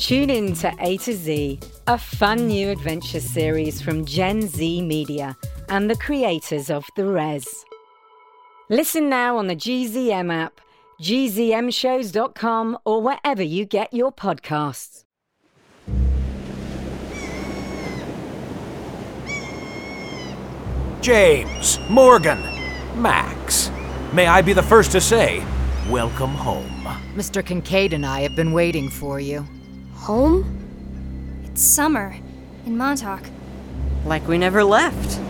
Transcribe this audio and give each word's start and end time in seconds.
Tune 0.00 0.30
in 0.30 0.54
to 0.54 0.74
A 0.80 0.96
to 0.96 1.12
Z, 1.12 1.60
a 1.86 1.98
fun 1.98 2.46
new 2.46 2.70
adventure 2.70 3.20
series 3.20 3.82
from 3.82 4.06
Gen 4.06 4.40
Z 4.48 4.80
Media 4.80 5.36
and 5.68 5.90
the 5.90 5.96
creators 5.96 6.70
of 6.70 6.86
The 6.96 7.04
Res. 7.04 7.66
Listen 8.70 9.10
now 9.10 9.36
on 9.36 9.46
the 9.46 9.54
GZM 9.54 10.32
app, 10.32 10.62
gzmshows.com, 11.02 12.78
or 12.86 13.02
wherever 13.02 13.42
you 13.42 13.66
get 13.66 13.92
your 13.92 14.10
podcasts. 14.10 15.04
James, 21.02 21.78
Morgan, 21.90 22.40
Max. 22.96 23.70
May 24.14 24.26
I 24.26 24.40
be 24.40 24.54
the 24.54 24.62
first 24.62 24.92
to 24.92 25.00
say, 25.02 25.44
welcome 25.90 26.30
home. 26.30 26.64
Mr. 27.14 27.44
Kincaid 27.44 27.92
and 27.92 28.06
I 28.06 28.22
have 28.22 28.34
been 28.34 28.52
waiting 28.52 28.88
for 28.88 29.20
you. 29.20 29.46
Home? 30.00 31.42
It's 31.44 31.60
summer 31.60 32.16
in 32.64 32.78
Montauk. 32.78 33.20
Like 34.06 34.26
we 34.26 34.38
never 34.38 34.64
left. 34.64 35.20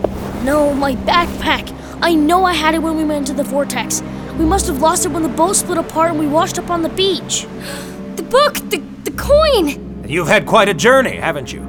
No, 0.43 0.73
my 0.73 0.95
backpack. 0.95 1.77
I 2.01 2.15
know 2.15 2.45
I 2.45 2.53
had 2.53 2.73
it 2.73 2.81
when 2.81 2.95
we 2.95 3.03
went 3.03 3.29
into 3.29 3.33
the 3.43 3.47
vortex. 3.47 4.01
We 4.39 4.45
must 4.45 4.67
have 4.67 4.79
lost 4.81 5.05
it 5.05 5.09
when 5.09 5.23
the 5.23 5.29
boat 5.29 5.57
split 5.57 5.77
apart 5.77 6.11
and 6.11 6.19
we 6.19 6.25
washed 6.25 6.57
up 6.57 6.69
on 6.69 6.81
the 6.81 6.89
beach. 6.89 7.45
The 8.15 8.23
book, 8.23 8.55
the, 8.69 8.77
the 9.03 9.11
coin. 9.11 10.05
You've 10.07 10.27
had 10.27 10.45
quite 10.45 10.69
a 10.69 10.73
journey, 10.73 11.15
haven't 11.15 11.51
you? 11.51 11.61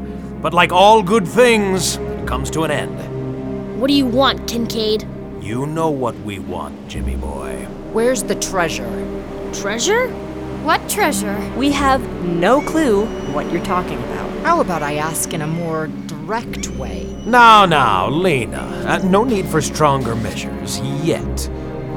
But 0.43 0.53
like 0.53 0.71
all 0.71 1.03
good 1.03 1.27
things, 1.27 1.97
it 1.97 2.27
comes 2.27 2.51
to 2.51 2.65
an 2.65 2.71
end. 2.71 3.81
What 3.81 3.89
do 3.89 3.95
you 3.95 4.07
want, 4.07 4.47
Kincaid? 4.49 5.07
You 5.41 5.67
know 5.67 5.89
what 5.89 6.15
we 6.21 6.41
want, 6.41 6.89
Jimmy 6.89 7.17
boy. 7.17 7.65
Where's 7.93 8.23
the 8.23 8.35
treasure? 8.35 8.91
Treasure? 9.53 10.09
What 10.63 10.89
treasure? 10.89 11.37
We 11.57 11.73
have 11.73 12.01
no 12.25 12.61
clue 12.63 13.07
what 13.33 13.51
you're 13.51 13.65
talking 13.65 13.99
about. 13.99 14.31
How 14.45 14.61
about 14.61 14.81
I 14.81 14.95
ask 14.95 15.35
in 15.35 15.43
a 15.43 15.47
more 15.47 15.89
direct 16.07 16.69
way? 16.69 17.05
Now, 17.27 17.67
now, 17.67 18.09
Lena. 18.09 18.61
Uh, 18.87 18.99
no 18.99 19.25
need 19.25 19.47
for 19.47 19.61
stronger 19.61 20.15
measures 20.15 20.79
yet. 21.03 21.51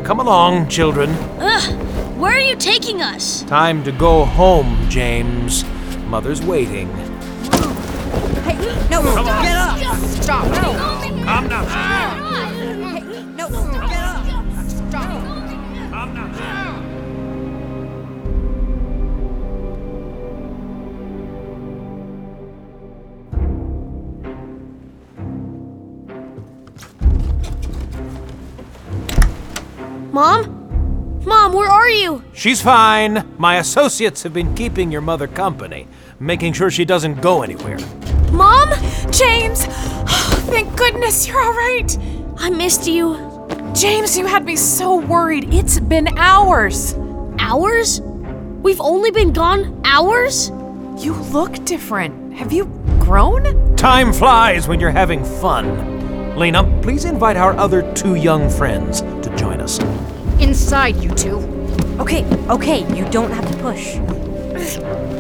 Come 0.04 0.20
along, 0.20 0.70
children. 0.70 1.12
Ugh! 1.40 2.18
Where 2.18 2.34
are 2.34 2.40
you 2.40 2.56
taking 2.56 3.04
us? 3.04 3.44
Time 3.44 3.84
to 3.84 3.92
go 3.92 4.26
home, 4.26 4.90
James. 4.90 5.64
Mother's 6.06 6.42
waiting. 6.42 6.90
Hey, 8.46 8.56
no, 8.90 9.04
get 9.04 9.58
up! 9.58 9.78
Stop! 10.24 10.52
Come 10.56 11.48
now. 11.48 11.62
No, 13.38 13.48
get 13.50 13.94
up! 14.00 14.05
Mom? 30.16 31.20
Mom, 31.26 31.52
where 31.52 31.68
are 31.70 31.90
you? 31.90 32.24
She's 32.32 32.62
fine. 32.62 33.30
My 33.38 33.58
associates 33.58 34.24
have 34.24 34.34
been 34.34 34.56
keeping 34.56 34.90
your 34.90 35.02
mother 35.02 35.28
company, 35.28 35.90
making 36.22 36.54
sure 36.54 36.72
she 36.72 36.86
doesn't 36.86 37.22
go 37.22 37.44
anywhere. 37.44 37.78
Mom? 38.32 38.70
James! 39.12 39.66
Oh, 39.68 40.46
Thank 40.48 40.78
goodness 40.78 41.28
you're 41.28 41.42
all 41.42 41.52
right. 41.52 41.98
I 42.38 42.50
missed 42.50 42.88
you. 42.88 43.18
James, 43.76 44.18
you 44.18 44.26
had 44.26 44.46
me 44.46 44.56
so 44.56 44.96
worried. 44.96 45.54
It's 45.54 45.82
been 45.82 46.08
hours. 46.18 46.94
Hours? 47.38 48.00
We've 48.00 48.80
only 48.80 49.12
been 49.12 49.34
gone 49.34 49.82
hours? 49.84 50.48
You 50.98 51.12
look 51.34 51.66
different. 51.66 52.34
Have 52.36 52.54
you 52.54 52.68
grown? 53.00 53.76
Time 53.76 54.14
flies 54.14 54.66
when 54.66 54.80
you're 54.80 54.92
having 54.92 55.26
fun. 55.26 56.38
Lena, 56.38 56.64
please 56.82 57.04
invite 57.04 57.36
our 57.36 57.54
other 57.58 57.94
two 57.94 58.16
young 58.16 58.50
friends 58.50 59.02
to 59.02 59.08
join 59.08 59.12
us. 59.12 59.15
Inside, 60.56 61.04
you 61.04 61.10
two. 61.10 61.40
Okay, 62.00 62.24
okay, 62.48 62.80
you 62.96 63.04
don't 63.10 63.30
have 63.30 63.46
to 63.52 63.58
push. 63.58 63.96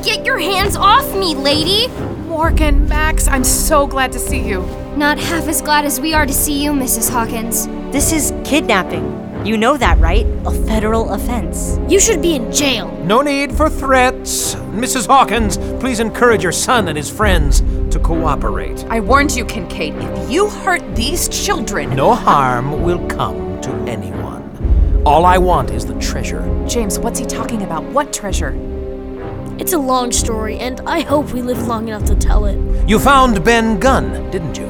Get 0.02 0.26
your 0.26 0.38
hands 0.38 0.78
off 0.78 1.14
me, 1.14 1.36
lady! 1.36 1.90
Morgan, 2.30 2.88
Max, 2.88 3.28
I'm 3.28 3.44
so 3.44 3.86
glad 3.86 4.14
to 4.14 4.18
see 4.20 4.40
you. 4.40 4.62
Not 4.96 5.20
half 5.20 5.50
as 5.50 5.62
glad 5.62 5.84
as 5.84 6.00
we 6.00 6.14
are 6.14 6.26
to 6.26 6.32
see 6.32 6.64
you, 6.64 6.72
Mrs. 6.72 7.10
Hawkins. 7.12 7.68
This 7.92 8.14
is 8.14 8.34
kidnapping. 8.46 9.46
You 9.46 9.58
know 9.58 9.76
that, 9.76 9.98
right? 9.98 10.26
A 10.46 10.52
federal 10.52 11.12
offense. 11.14 11.80
You 11.90 12.00
should 12.00 12.22
be 12.22 12.36
in 12.36 12.50
jail. 12.50 12.90
No 13.04 13.22
need 13.22 13.52
for 13.52 13.70
threats. 13.70 14.56
Mrs. 14.56 15.06
Hawkins, 15.06 15.58
please 15.82 16.00
encourage 16.00 16.44
your 16.44 16.54
son 16.54 16.88
and 16.88 16.96
his 16.96 17.12
friends 17.12 17.60
to 17.94 18.00
cooperate. 18.00 18.86
I 18.86 19.02
warned 19.02 19.36
you, 19.36 19.44
Kincaid. 19.44 19.96
If 19.96 20.32
you 20.32 20.50
hurt 20.50 20.96
these 20.96 21.28
children. 21.28 21.94
No 21.94 22.16
harm 22.16 22.84
will 22.84 23.06
come 23.10 23.60
to 23.60 23.72
anyone. 23.84 24.36
All 25.06 25.24
I 25.24 25.38
want 25.38 25.70
is 25.70 25.86
the 25.86 25.94
treasure. 26.00 26.42
James, 26.68 26.98
what's 26.98 27.20
he 27.20 27.28
talking 27.28 27.62
about? 27.62 27.84
What 27.84 28.12
treasure? 28.12 28.54
It's 29.60 29.74
a 29.74 29.78
long 29.78 30.12
story, 30.12 30.58
and 30.58 30.82
I 30.88 31.02
hope 31.02 31.32
we 31.32 31.44
live 31.44 31.68
long 31.68 31.88
enough 31.88 32.06
to 32.06 32.16
tell 32.16 32.46
it. 32.46 32.58
You 32.90 32.98
found 32.98 33.46
Ben 33.46 33.80
Gunn, 33.80 34.32
didn't 34.32 34.58
you? 34.58 34.66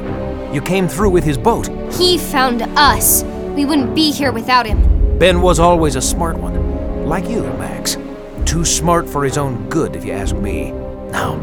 You 0.53 0.59
came 0.59 0.89
through 0.89 1.11
with 1.11 1.23
his 1.23 1.37
boat. 1.37 1.69
He 1.93 2.17
found 2.17 2.63
us. 2.77 3.23
We 3.55 3.63
wouldn't 3.63 3.95
be 3.95 4.11
here 4.11 4.33
without 4.33 4.65
him. 4.65 5.17
Ben 5.17 5.41
was 5.41 5.57
always 5.57 5.95
a 5.95 6.01
smart 6.01 6.37
one. 6.37 7.05
Like 7.05 7.29
you, 7.29 7.43
Max. 7.53 7.97
Too 8.43 8.65
smart 8.65 9.07
for 9.07 9.23
his 9.23 9.37
own 9.37 9.69
good, 9.69 9.95
if 9.95 10.03
you 10.03 10.11
ask 10.11 10.35
me. 10.35 10.71
Now, 11.11 11.37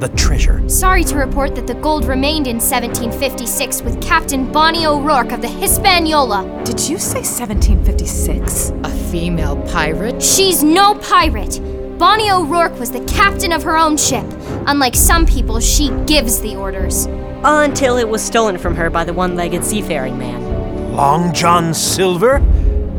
the 0.00 0.08
treasure. 0.10 0.66
Sorry 0.68 1.04
to 1.04 1.16
report 1.16 1.54
that 1.54 1.66
the 1.66 1.74
gold 1.74 2.04
remained 2.04 2.46
in 2.46 2.56
1756 2.56 3.82
with 3.82 4.02
Captain 4.02 4.50
Bonnie 4.50 4.86
O'Rourke 4.86 5.32
of 5.32 5.42
the 5.42 5.48
Hispaniola. 5.48 6.62
Did 6.64 6.80
you 6.80 6.98
say 6.98 7.20
1756? 7.20 8.70
A 8.84 8.90
female 9.10 9.56
pirate? 9.68 10.22
She's 10.22 10.62
no 10.62 10.94
pirate. 10.96 11.60
Bonnie 11.98 12.30
O'Rourke 12.30 12.78
was 12.78 12.90
the 12.90 13.04
captain 13.06 13.52
of 13.52 13.62
her 13.62 13.76
own 13.76 13.96
ship. 13.96 14.26
Unlike 14.66 14.94
some 14.94 15.24
people, 15.24 15.60
she 15.60 15.90
gives 16.06 16.40
the 16.40 16.56
orders. 16.56 17.06
Until 17.42 17.96
it 17.96 18.08
was 18.08 18.22
stolen 18.22 18.58
from 18.58 18.74
her 18.74 18.90
by 18.90 19.04
the 19.04 19.14
one 19.14 19.34
legged 19.34 19.64
seafaring 19.64 20.18
man. 20.18 20.94
Long 20.94 21.32
John 21.32 21.72
Silver? 21.72 22.42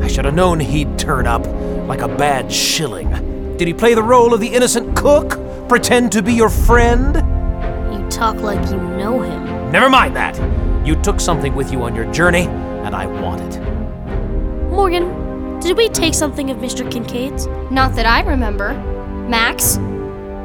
I 0.02 0.08
should 0.08 0.25
have 0.25 0.34
known 0.34 0.59
he'd 0.59 0.97
turn 0.97 1.28
up 1.28 1.46
like 1.88 2.02
a 2.02 2.08
bad 2.08 2.52
shilling. 2.52 3.09
Did 3.58 3.68
he 3.68 3.74
play 3.74 3.94
the 3.94 4.03
role 4.03 4.34
of 4.34 4.40
the 4.40 4.47
innocent 4.47 4.96
cook? 4.96 5.40
Pretend 5.69 6.13
to 6.13 6.22
be 6.22 6.33
your 6.33 6.50
friend? 6.50 7.16
You 7.94 8.09
talk 8.09 8.38
like 8.38 8.69
you 8.69 8.78
know 8.78 9.22
him. 9.22 9.69
Never 9.69 9.89
mind 9.89 10.16
that. 10.16 10.38
You 10.88 10.95
took 11.01 11.19
something 11.19 11.53
with 11.55 11.73
you 11.73 11.83
on 11.83 11.94
your 11.94 12.09
journey, 12.13 12.44
and 12.47 12.95
I 12.95 13.05
want 13.05 13.41
it. 13.41 13.59
Morgan, 14.72 15.59
did 15.59 15.75
we 15.75 15.89
take 15.89 16.13
something 16.13 16.50
of 16.50 16.57
Mr. 16.59 16.89
Kincaid's? 16.89 17.47
Not 17.69 17.94
that 17.95 18.05
I 18.05 18.22
remember. 18.22 18.75
Max? 19.28 19.78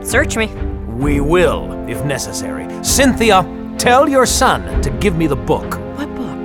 Search 0.05 0.37
me. 0.37 0.49
We 0.89 1.21
will, 1.21 1.71
if 1.89 2.05
necessary. 2.05 2.67
Cynthia, 2.83 3.47
tell 3.79 4.09
your 4.09 4.27
son 4.27 4.83
to 4.83 4.91
give 4.91 5.17
me 5.17 5.29
the 5.29 5.37
book. 5.37 5.79
What 5.97 6.13
book? 6.17 6.45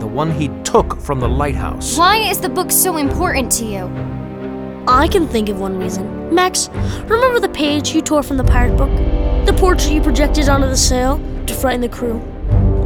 The 0.00 0.08
one 0.08 0.32
he 0.32 0.48
took 0.64 1.00
from 1.00 1.20
the 1.20 1.28
lighthouse. 1.28 1.96
Why 1.96 2.16
is 2.16 2.40
the 2.40 2.48
book 2.48 2.72
so 2.72 2.96
important 2.96 3.52
to 3.52 3.64
you? 3.64 4.21
I 4.88 5.06
can 5.06 5.28
think 5.28 5.48
of 5.48 5.60
one 5.60 5.78
reason. 5.78 6.34
Max, 6.34 6.68
remember 7.04 7.38
the 7.38 7.48
page 7.48 7.94
you 7.94 8.02
tore 8.02 8.22
from 8.22 8.36
the 8.36 8.44
pirate 8.44 8.76
book? 8.76 8.90
The 9.46 9.52
portrait 9.52 9.92
you 9.92 10.00
projected 10.00 10.48
onto 10.48 10.66
the 10.66 10.76
sail 10.76 11.20
to 11.46 11.54
frighten 11.54 11.80
the 11.80 11.88
crew? 11.88 12.20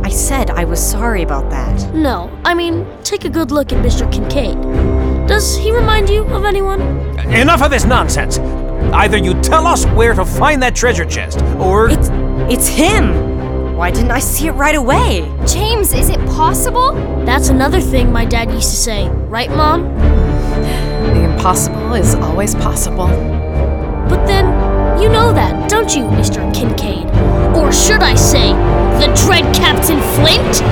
I 0.05 0.11
said 0.11 0.51
I 0.51 0.65
was 0.65 0.79
sorry 0.79 1.23
about 1.23 1.49
that. 1.51 1.95
No, 1.95 2.31
I 2.45 2.55
mean, 2.55 2.87
take 3.03 3.25
a 3.25 3.31
good 3.31 3.51
look 3.51 3.73
at 3.73 3.85
Mr. 3.85 4.11
Kincaid. 4.13 4.61
Does 5.27 5.57
he 5.57 5.73
remind 5.73 6.11
you 6.11 6.25
of 6.27 6.45
anyone? 6.45 6.81
Enough 7.35 7.63
of 7.63 7.71
this 7.71 7.85
nonsense! 7.85 8.39
Either 8.93 9.17
you 9.17 9.35
tell 9.41 9.67
us 9.67 9.85
where 9.87 10.15
to 10.15 10.25
find 10.25 10.63
that 10.63 10.77
treasure 10.77 11.05
chest, 11.05 11.43
or. 11.59 11.89
It's 11.89 12.11
it's 12.49 12.69
him. 12.69 13.75
Why 13.75 13.91
didn't 13.91 14.13
I 14.13 14.21
see 14.21 14.47
it 14.47 14.53
right 14.53 14.77
away? 14.77 15.31
James, 15.47 15.93
is 15.93 16.11
it 16.11 16.21
possible? 16.27 16.93
That's 17.25 17.49
another 17.49 17.81
thing 17.81 18.13
my 18.13 18.25
dad 18.25 18.51
used 18.51 18.71
to 18.71 18.77
say, 18.77 19.09
right, 19.09 19.51
Mom? 19.51 19.85
The 21.37 21.43
impossible 21.43 21.93
is 21.93 22.15
always 22.15 22.55
possible. 22.55 23.09
But 24.09 24.25
then, 24.27 24.47
You 25.01 25.11
know 25.11 25.31
that, 25.35 25.69
don't 25.69 25.95
you, 25.95 26.05
Mr. 26.05 26.41
Kincaid? 26.55 27.05
Or 27.55 27.71
should 27.71 28.03
I 28.03 28.15
say, 28.15 28.53
the 28.99 29.13
Dread 29.15 29.55
Captain 29.55 30.01
Flint? 30.17 30.63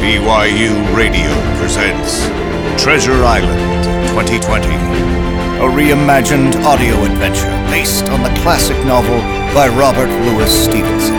BYU 0.00 0.96
Radio 0.96 1.30
presents 1.58 2.39
Treasure 2.80 3.22
Island 3.24 3.84
2020, 4.08 4.66
a 4.66 5.68
reimagined 5.68 6.64
audio 6.64 7.04
adventure 7.04 7.50
based 7.70 8.08
on 8.08 8.22
the 8.22 8.30
classic 8.40 8.76
novel 8.86 9.18
by 9.54 9.68
Robert 9.68 10.08
Louis 10.24 10.50
Stevenson. 10.50 11.14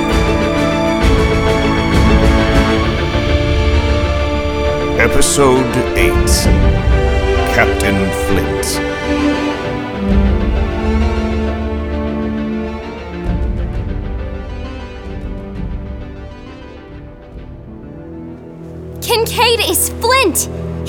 Episode 4.99 5.75
8 5.95 6.11
Captain 7.53 8.09
Flint. 8.25 8.90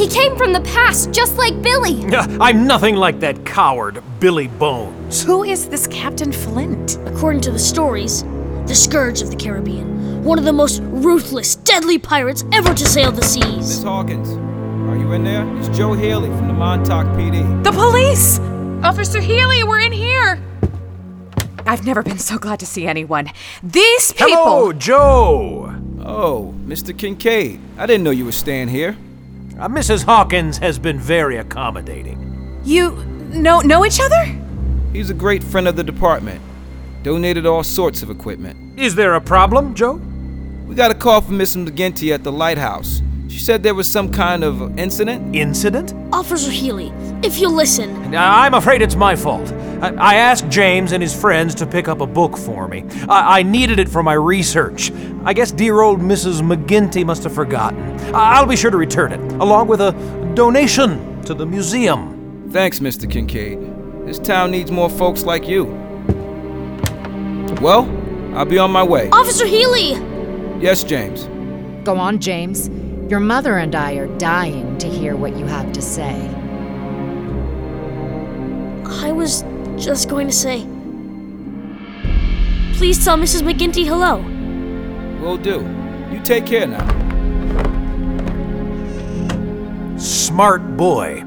He 0.02 0.08
came 0.08 0.36
from 0.36 0.52
the 0.52 0.60
past, 0.62 1.12
just 1.12 1.36
like 1.36 1.62
Billy. 1.62 2.04
I'm 2.40 2.66
nothing 2.66 2.96
like 2.96 3.20
that 3.20 3.46
coward, 3.46 4.02
Billy 4.18 4.48
Bones. 4.48 5.22
Who 5.22 5.44
is 5.44 5.68
this 5.68 5.86
Captain 5.86 6.32
Flint? 6.32 6.98
According 7.06 7.42
to 7.42 7.52
the 7.52 7.58
stories, 7.60 8.24
the 8.66 8.74
Scourge 8.74 9.22
of 9.22 9.30
the 9.30 9.36
Caribbean, 9.36 10.24
one 10.24 10.40
of 10.40 10.44
the 10.44 10.52
most 10.52 10.80
ruthless, 10.82 11.54
deadly 11.54 12.00
pirates 12.00 12.42
ever 12.52 12.74
to 12.74 12.84
sail 12.84 13.12
the 13.12 13.22
seas. 13.22 13.58
Miss 13.58 13.84
Hawkins, 13.84 14.30
are 14.90 14.96
you 14.96 15.12
in 15.12 15.22
there? 15.22 15.46
It's 15.58 15.68
Joe 15.68 15.92
Haley 15.92 16.30
from 16.30 16.48
the 16.48 16.54
Montauk 16.54 17.06
PD. 17.16 17.62
The 17.62 17.70
police! 17.70 18.40
Officer 18.84 19.20
Healy, 19.20 19.62
we're 19.62 19.78
in 19.78 19.92
here! 19.92 20.42
I've 21.64 21.86
never 21.86 22.02
been 22.02 22.18
so 22.18 22.38
glad 22.38 22.58
to 22.58 22.66
see 22.66 22.88
anyone. 22.88 23.30
These 23.62 24.14
people. 24.14 24.34
Hello, 24.34 24.72
Joe. 24.72 25.76
Oh, 26.04 26.52
Mr. 26.66 26.98
Kincaid. 26.98 27.60
I 27.78 27.86
didn't 27.86 28.02
know 28.02 28.10
you 28.10 28.24
were 28.24 28.32
staying 28.32 28.66
here. 28.66 28.96
Uh, 29.58 29.68
Mrs. 29.68 30.04
Hawkins 30.04 30.58
has 30.58 30.78
been 30.78 30.98
very 30.98 31.36
accommodating. 31.36 32.60
You 32.64 32.92
know 33.32 33.60
know 33.60 33.84
each 33.84 34.00
other? 34.00 34.24
He's 34.92 35.10
a 35.10 35.14
great 35.14 35.42
friend 35.44 35.68
of 35.68 35.76
the 35.76 35.84
department. 35.84 36.40
Donated 37.02 37.44
all 37.46 37.62
sorts 37.62 38.02
of 38.02 38.10
equipment. 38.10 38.78
Is 38.78 38.94
there 38.94 39.14
a 39.14 39.20
problem, 39.20 39.74
Joe? 39.74 40.00
We 40.66 40.74
got 40.74 40.90
a 40.90 40.94
call 40.94 41.20
from 41.20 41.36
Miss 41.36 41.54
McGinty 41.54 42.14
at 42.14 42.24
the 42.24 42.32
lighthouse. 42.32 43.02
She 43.28 43.38
said 43.40 43.62
there 43.62 43.74
was 43.74 43.90
some 43.90 44.10
kind 44.10 44.42
of 44.42 44.78
incident. 44.78 45.34
Incident? 45.34 45.94
Officer 46.12 46.50
Healy, 46.50 46.92
if 47.22 47.38
you 47.38 47.48
listen, 47.48 48.14
I'm 48.14 48.54
afraid 48.54 48.82
it's 48.82 48.94
my 48.94 49.16
fault. 49.16 49.52
I, 49.82 49.88
I 49.94 50.14
asked 50.14 50.48
James 50.48 50.92
and 50.92 51.02
his 51.02 51.14
friends 51.18 51.54
to 51.56 51.66
pick 51.66 51.88
up 51.88 52.00
a 52.00 52.06
book 52.06 52.36
for 52.38 52.68
me. 52.68 52.84
I, 53.08 53.40
I 53.40 53.42
needed 53.42 53.78
it 53.78 53.88
for 53.88 54.02
my 54.02 54.14
research. 54.14 54.92
I 55.24 55.32
guess 55.34 55.50
dear 55.50 55.80
old 55.82 56.00
Mrs. 56.00 56.40
McGinty 56.40 57.04
must 57.04 57.24
have 57.24 57.34
forgotten. 57.34 57.78
I- 58.14 58.34
I'll 58.38 58.46
be 58.46 58.56
sure 58.56 58.70
to 58.70 58.76
return 58.76 59.12
it, 59.12 59.20
along 59.40 59.66
with 59.68 59.80
a 59.80 59.92
donation 60.34 61.20
to 61.24 61.34
the 61.34 61.44
museum. 61.44 62.48
Thanks, 62.50 62.78
Mr. 62.78 63.10
Kincaid. 63.10 63.58
This 64.06 64.18
town 64.18 64.50
needs 64.50 64.70
more 64.70 64.88
folks 64.88 65.24
like 65.24 65.48
you. 65.48 65.64
Well, 67.60 67.84
I'll 68.36 68.44
be 68.46 68.58
on 68.58 68.70
my 68.70 68.82
way. 68.82 69.08
Officer 69.10 69.46
Healy! 69.46 69.92
Yes, 70.60 70.84
James. 70.84 71.24
Go 71.84 71.96
on, 71.96 72.18
James. 72.20 72.68
Your 73.10 73.20
mother 73.20 73.58
and 73.58 73.74
I 73.74 73.94
are 73.94 74.06
dying 74.18 74.78
to 74.78 74.88
hear 74.88 75.16
what 75.16 75.36
you 75.36 75.44
have 75.46 75.72
to 75.72 75.82
say. 75.82 76.28
I 79.04 79.10
was 79.12 79.42
just 79.82 80.08
going 80.08 80.28
to 80.28 80.32
say. 80.32 80.60
Please 82.74 83.04
tell 83.04 83.16
Mrs. 83.18 83.42
McGinty 83.42 83.84
hello. 83.84 84.18
Will 85.20 85.36
do. 85.36 85.66
You 86.12 86.20
take 86.22 86.46
care 86.46 86.66
now. 86.66 86.86
Smart 89.98 90.76
boy. 90.76 91.24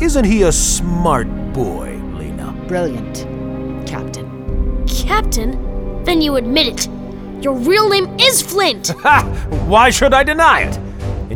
Isn't 0.00 0.24
he 0.24 0.42
a 0.42 0.52
smart 0.52 1.28
boy, 1.52 1.98
Lena? 2.14 2.52
Brilliant, 2.66 3.26
Captain. 3.86 4.86
Captain? 4.86 6.02
Then 6.04 6.22
you 6.22 6.36
admit 6.36 6.66
it. 6.68 6.88
Your 7.42 7.54
real 7.54 7.88
name 7.88 8.18
is 8.18 8.42
Flint! 8.42 8.92
Ha! 9.00 9.22
Why 9.66 9.90
should 9.90 10.14
I 10.14 10.22
deny 10.22 10.62
it? 10.62 10.78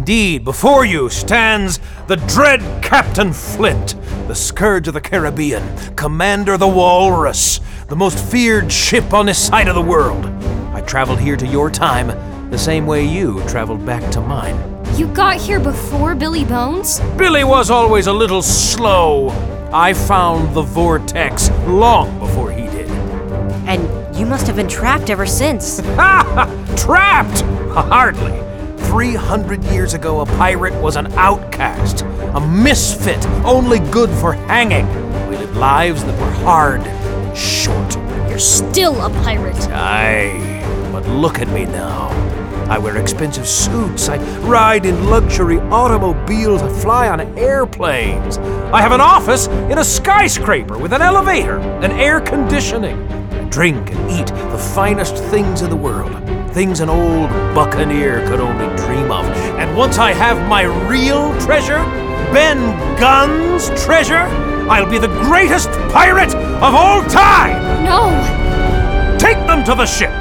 Indeed, 0.04 0.44
before 0.44 0.84
you 0.84 1.08
stands 1.08 1.80
the 2.08 2.16
dread 2.16 2.60
Captain 2.82 3.32
Flint, 3.32 3.94
the 4.28 4.34
scourge 4.34 4.86
of 4.86 4.92
the 4.92 5.00
Caribbean, 5.00 5.96
commander 5.96 6.52
of 6.52 6.60
the 6.60 6.68
Walrus, 6.68 7.58
the 7.88 7.96
most 7.96 8.18
feared 8.18 8.70
ship 8.70 9.14
on 9.14 9.24
this 9.24 9.38
side 9.38 9.66
of 9.66 9.74
the 9.74 9.80
world. 9.80 10.26
I 10.74 10.82
traveled 10.82 11.20
here 11.20 11.38
to 11.38 11.46
your 11.46 11.70
time 11.70 12.50
the 12.50 12.58
same 12.58 12.84
way 12.84 13.02
you 13.02 13.42
traveled 13.48 13.86
back 13.86 14.12
to 14.12 14.20
mine. 14.20 14.54
You 14.94 15.06
got 15.06 15.38
here 15.38 15.58
before 15.58 16.14
Billy 16.14 16.44
Bones? 16.44 17.00
Billy 17.16 17.42
was 17.42 17.70
always 17.70 18.06
a 18.06 18.12
little 18.12 18.42
slow. 18.42 19.30
I 19.72 19.94
found 19.94 20.54
the 20.54 20.60
vortex 20.60 21.48
long 21.66 22.18
before 22.18 22.50
he 22.52 22.64
did. 22.66 22.90
And 23.66 24.14
you 24.14 24.26
must 24.26 24.46
have 24.48 24.56
been 24.56 24.68
trapped 24.68 25.08
ever 25.08 25.24
since. 25.24 25.80
Ha! 25.80 26.74
trapped? 26.76 27.40
Hardly. 27.72 28.44
300 28.94 29.64
years 29.64 29.92
ago, 29.92 30.20
a 30.20 30.26
pirate 30.26 30.72
was 30.80 30.94
an 30.94 31.10
outcast, 31.14 32.02
a 32.02 32.40
misfit, 32.40 33.26
only 33.44 33.80
good 33.90 34.08
for 34.08 34.34
hanging. 34.34 34.86
We 35.28 35.36
lived 35.36 35.56
lives 35.56 36.04
that 36.04 36.16
were 36.20 36.30
hard 36.44 36.80
and 36.82 37.36
short. 37.36 37.96
You're 38.28 38.38
still 38.38 38.94
a 39.02 39.10
pirate. 39.24 39.58
Aye, 39.70 40.60
but 40.92 41.04
look 41.08 41.40
at 41.40 41.48
me 41.48 41.64
now. 41.64 42.10
I 42.70 42.78
wear 42.78 42.96
expensive 42.96 43.48
suits. 43.48 44.08
I 44.08 44.18
ride 44.42 44.86
in 44.86 45.10
luxury 45.10 45.58
automobiles. 45.58 46.62
I 46.62 46.72
fly 46.80 47.08
on 47.08 47.20
airplanes. 47.36 48.38
I 48.38 48.80
have 48.80 48.92
an 48.92 49.00
office 49.00 49.48
in 49.48 49.78
a 49.78 49.84
skyscraper 49.84 50.78
with 50.78 50.92
an 50.92 51.02
elevator 51.02 51.58
and 51.58 51.92
air 51.94 52.20
conditioning. 52.20 53.08
I 53.10 53.42
drink 53.48 53.90
and 53.90 54.10
eat 54.12 54.28
the 54.28 54.70
finest 54.72 55.16
things 55.16 55.62
in 55.62 55.70
the 55.70 55.74
world. 55.74 56.23
Things 56.54 56.78
an 56.78 56.88
old 56.88 57.30
buccaneer 57.52 58.24
could 58.28 58.38
only 58.38 58.66
dream 58.76 59.10
of. 59.10 59.26
And 59.58 59.76
once 59.76 59.98
I 59.98 60.12
have 60.12 60.48
my 60.48 60.62
real 60.88 61.36
treasure, 61.40 61.82
Ben 62.32 62.58
Gunn's 62.96 63.70
treasure, 63.84 64.22
I'll 64.70 64.88
be 64.88 64.98
the 64.98 65.08
greatest 65.08 65.68
pirate 65.90 66.32
of 66.32 66.72
all 66.72 67.02
time! 67.06 67.84
No! 67.84 69.18
Take 69.18 69.36
them 69.48 69.64
to 69.64 69.74
the 69.74 69.84
ship! 69.84 70.12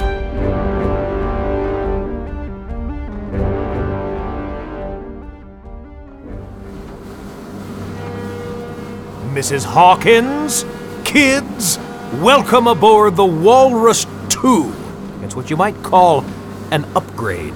Mrs. 9.36 9.66
Hawkins, 9.66 10.66
kids, 11.06 11.78
welcome 12.24 12.66
aboard 12.66 13.18
the 13.18 13.24
Walrus 13.24 14.08
2. 14.30 14.83
It's 15.34 15.36
what 15.36 15.50
you 15.50 15.58
might 15.58 15.82
call 15.82 16.24
an 16.70 16.86
upgrade. 16.96 17.56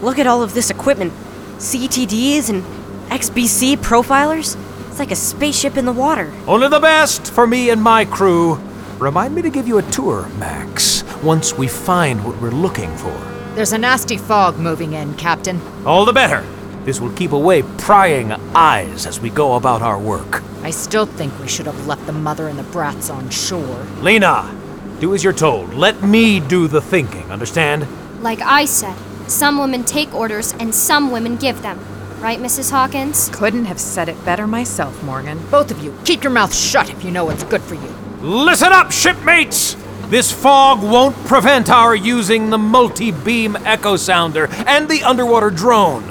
Look 0.00 0.20
at 0.20 0.28
all 0.28 0.44
of 0.44 0.54
this 0.54 0.70
equipment 0.70 1.12
CTDs 1.56 2.50
and 2.50 2.62
XBT 3.10 3.78
profilers. 3.78 4.56
It's 4.86 5.00
like 5.00 5.10
a 5.10 5.16
spaceship 5.16 5.76
in 5.76 5.86
the 5.86 5.92
water. 5.92 6.32
Only 6.46 6.68
the 6.68 6.78
best 6.78 7.32
for 7.32 7.48
me 7.48 7.70
and 7.70 7.82
my 7.82 8.04
crew. 8.04 8.60
Remind 9.00 9.34
me 9.34 9.42
to 9.42 9.50
give 9.50 9.66
you 9.66 9.78
a 9.78 9.90
tour, 9.90 10.28
Max, 10.38 11.02
once 11.20 11.52
we 11.52 11.66
find 11.66 12.24
what 12.24 12.40
we're 12.40 12.52
looking 12.52 12.96
for. 12.96 13.18
There's 13.56 13.72
a 13.72 13.78
nasty 13.78 14.16
fog 14.16 14.56
moving 14.58 14.92
in, 14.92 15.14
Captain. 15.14 15.60
All 15.84 16.04
the 16.04 16.12
better. 16.12 16.46
This 16.84 17.00
will 17.00 17.12
keep 17.14 17.32
away 17.32 17.64
prying 17.76 18.30
eyes 18.54 19.04
as 19.04 19.18
we 19.18 19.30
go 19.30 19.56
about 19.56 19.82
our 19.82 19.98
work. 19.98 20.44
I 20.62 20.70
still 20.70 21.06
think 21.06 21.36
we 21.40 21.48
should 21.48 21.66
have 21.66 21.88
left 21.88 22.06
the 22.06 22.12
mother 22.12 22.46
and 22.46 22.56
the 22.56 22.62
brats 22.62 23.10
on 23.10 23.30
shore. 23.30 23.84
Lena, 23.98 24.59
do 25.00 25.14
as 25.14 25.24
you're 25.24 25.32
told. 25.32 25.74
Let 25.74 26.02
me 26.02 26.40
do 26.40 26.68
the 26.68 26.80
thinking, 26.80 27.32
understand? 27.32 27.86
Like 28.22 28.40
I 28.40 28.66
said, 28.66 28.96
some 29.26 29.58
women 29.58 29.82
take 29.84 30.14
orders 30.14 30.52
and 30.60 30.74
some 30.74 31.10
women 31.10 31.36
give 31.36 31.62
them. 31.62 31.80
Right, 32.20 32.38
Mrs. 32.38 32.70
Hawkins? 32.70 33.30
Couldn't 33.32 33.64
have 33.64 33.80
said 33.80 34.10
it 34.10 34.24
better 34.26 34.46
myself, 34.46 35.02
Morgan. 35.02 35.40
Both 35.50 35.70
of 35.70 35.82
you, 35.82 35.98
keep 36.04 36.22
your 36.22 36.32
mouth 36.32 36.54
shut 36.54 36.90
if 36.90 37.02
you 37.02 37.10
know 37.10 37.24
what's 37.24 37.44
good 37.44 37.62
for 37.62 37.74
you. 37.74 37.88
Listen 38.20 38.72
up, 38.72 38.92
shipmates! 38.92 39.74
This 40.08 40.30
fog 40.30 40.82
won't 40.82 41.16
prevent 41.24 41.70
our 41.70 41.94
using 41.94 42.50
the 42.50 42.58
multi 42.58 43.10
beam 43.10 43.56
echo 43.64 43.96
sounder 43.96 44.48
and 44.66 44.88
the 44.88 45.02
underwater 45.02 45.50
drone. 45.50 46.04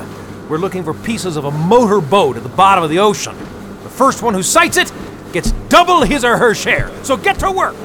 We're 0.50 0.58
looking 0.58 0.84
for 0.84 0.96
pieces 0.96 1.38
of 1.38 1.46
a 1.46 1.52
motor 1.52 2.02
boat 2.02 2.38
at 2.38 2.44
the 2.44 2.50
bottom 2.50 2.84
of 2.84 2.90
the 2.90 3.00
ocean. 3.00 3.38
The 3.84 3.90
first 3.90 4.24
one 4.24 4.34
who 4.34 4.42
sights 4.42 4.78
it 4.78 4.92
gets 5.32 5.52
double 5.68 6.02
his 6.02 6.26
or 6.26 6.38
her 6.38 6.56
share. 6.56 6.92
So 7.04 7.18
get 7.18 7.38
to 7.40 7.52
work. 7.52 7.76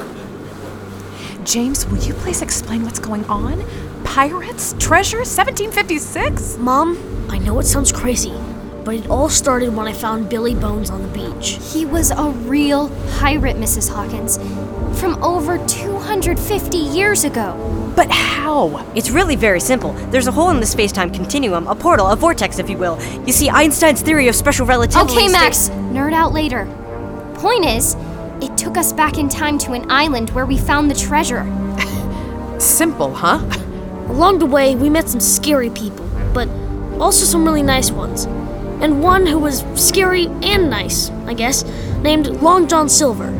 James, 1.45 1.85
will 1.85 1.99
you 1.99 2.13
please 2.15 2.41
explain 2.41 2.83
what's 2.83 2.99
going 2.99 3.23
on? 3.25 3.63
Pirates? 4.03 4.73
Treasure? 4.79 5.19
1756? 5.19 6.57
Mom, 6.57 6.97
I 7.29 7.37
know 7.37 7.59
it 7.59 7.65
sounds 7.65 7.91
crazy, 7.91 8.33
but 8.83 8.95
it 8.95 9.07
all 9.09 9.29
started 9.29 9.75
when 9.75 9.87
I 9.87 9.93
found 9.93 10.27
Billy 10.27 10.55
Bones 10.55 10.89
on 10.89 11.01
the 11.03 11.07
beach. 11.09 11.59
He 11.71 11.85
was 11.85 12.09
a 12.11 12.29
real 12.47 12.89
pirate, 13.19 13.57
Mrs. 13.57 13.89
Hawkins, 13.89 14.37
from 14.99 15.23
over 15.23 15.59
250 15.67 16.77
years 16.77 17.23
ago. 17.23 17.93
But 17.95 18.09
how? 18.09 18.83
It's 18.95 19.11
really 19.11 19.35
very 19.35 19.59
simple. 19.59 19.93
There's 20.09 20.27
a 20.27 20.31
hole 20.31 20.49
in 20.49 20.59
the 20.59 20.65
space 20.65 20.91
time 20.91 21.11
continuum, 21.11 21.67
a 21.67 21.75
portal, 21.75 22.07
a 22.07 22.15
vortex, 22.15 22.57
if 22.57 22.69
you 22.71 22.77
will. 22.77 22.99
You 23.25 23.31
see, 23.33 23.49
Einstein's 23.51 24.01
theory 24.01 24.27
of 24.29 24.35
special 24.35 24.65
relativity. 24.65 25.13
Okay, 25.13 25.27
sta- 25.27 25.37
Max, 25.39 25.69
nerd 25.93 26.13
out 26.13 26.33
later. 26.33 26.65
Point 27.35 27.65
is, 27.65 27.95
it 28.45 28.57
took 28.57 28.77
us 28.77 28.93
back 28.93 29.17
in 29.17 29.27
time 29.27 29.57
to 29.57 29.73
an 29.73 29.89
island 29.89 30.29
where 30.29 30.45
we 30.45 30.57
found 30.57 30.89
the 30.89 30.95
treasure. 30.95 31.43
Simple, 32.59 33.13
huh? 33.13 33.39
Along 34.07 34.37
the 34.37 34.45
way, 34.45 34.75
we 34.75 34.89
met 34.89 35.09
some 35.09 35.19
scary 35.19 35.71
people, 35.71 36.07
but 36.33 36.47
also 36.99 37.25
some 37.25 37.43
really 37.43 37.63
nice 37.63 37.89
ones. 37.89 38.25
And 38.83 39.01
one 39.01 39.25
who 39.25 39.39
was 39.39 39.63
scary 39.73 40.27
and 40.43 40.69
nice, 40.69 41.09
I 41.25 41.33
guess, 41.33 41.63
named 42.03 42.27
Long 42.27 42.67
John 42.67 42.87
Silver. 42.87 43.33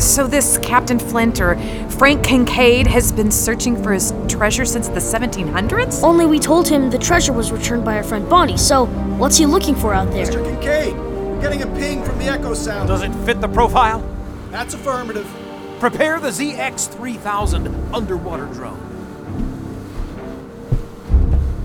So 0.00 0.26
this 0.26 0.58
Captain 0.58 0.98
Flint 0.98 1.40
or 1.40 1.56
Frank 1.90 2.24
Kincaid 2.24 2.88
has 2.88 3.12
been 3.12 3.30
searching 3.30 3.80
for 3.80 3.92
his 3.92 4.12
treasure 4.26 4.64
since 4.64 4.88
the 4.88 4.98
1700s? 4.98 6.02
Only 6.02 6.26
we 6.26 6.40
told 6.40 6.66
him 6.66 6.90
the 6.90 6.98
treasure 6.98 7.32
was 7.32 7.52
returned 7.52 7.84
by 7.84 7.96
our 7.96 8.02
friend 8.02 8.28
Bonnie, 8.28 8.56
so 8.56 8.86
what's 9.18 9.36
he 9.36 9.46
looking 9.46 9.76
for 9.76 9.94
out 9.94 10.10
there? 10.10 10.26
Mr. 10.26 10.42
Kincaid, 10.44 10.96
we're 10.96 11.11
getting 11.42 11.62
a 11.62 11.66
ping 11.66 12.04
from 12.04 12.16
the 12.18 12.26
echo 12.26 12.54
sound. 12.54 12.88
Does 12.88 13.02
it 13.02 13.12
fit 13.26 13.40
the 13.40 13.48
profile? 13.48 14.00
That's 14.52 14.74
affirmative. 14.74 15.26
Prepare 15.80 16.20
the 16.20 16.28
ZX 16.28 16.88
3000 16.88 17.66
underwater 17.92 18.46
drone. 18.46 18.78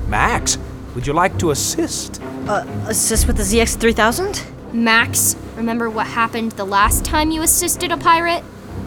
Max, 0.09 0.57
would 0.95 1.05
you 1.05 1.13
like 1.13 1.37
to 1.37 1.51
assist? 1.51 2.19
Uh, 2.47 2.65
assist 2.87 3.27
with 3.27 3.37
the 3.37 3.43
ZX 3.43 3.79
3000? 3.79 4.43
Max, 4.73 5.35
remember 5.55 5.91
what 5.91 6.07
happened 6.07 6.53
the 6.53 6.65
last 6.65 7.05
time 7.05 7.29
you 7.29 7.43
assisted 7.43 7.91
a 7.91 7.97
pirate? 7.97 8.43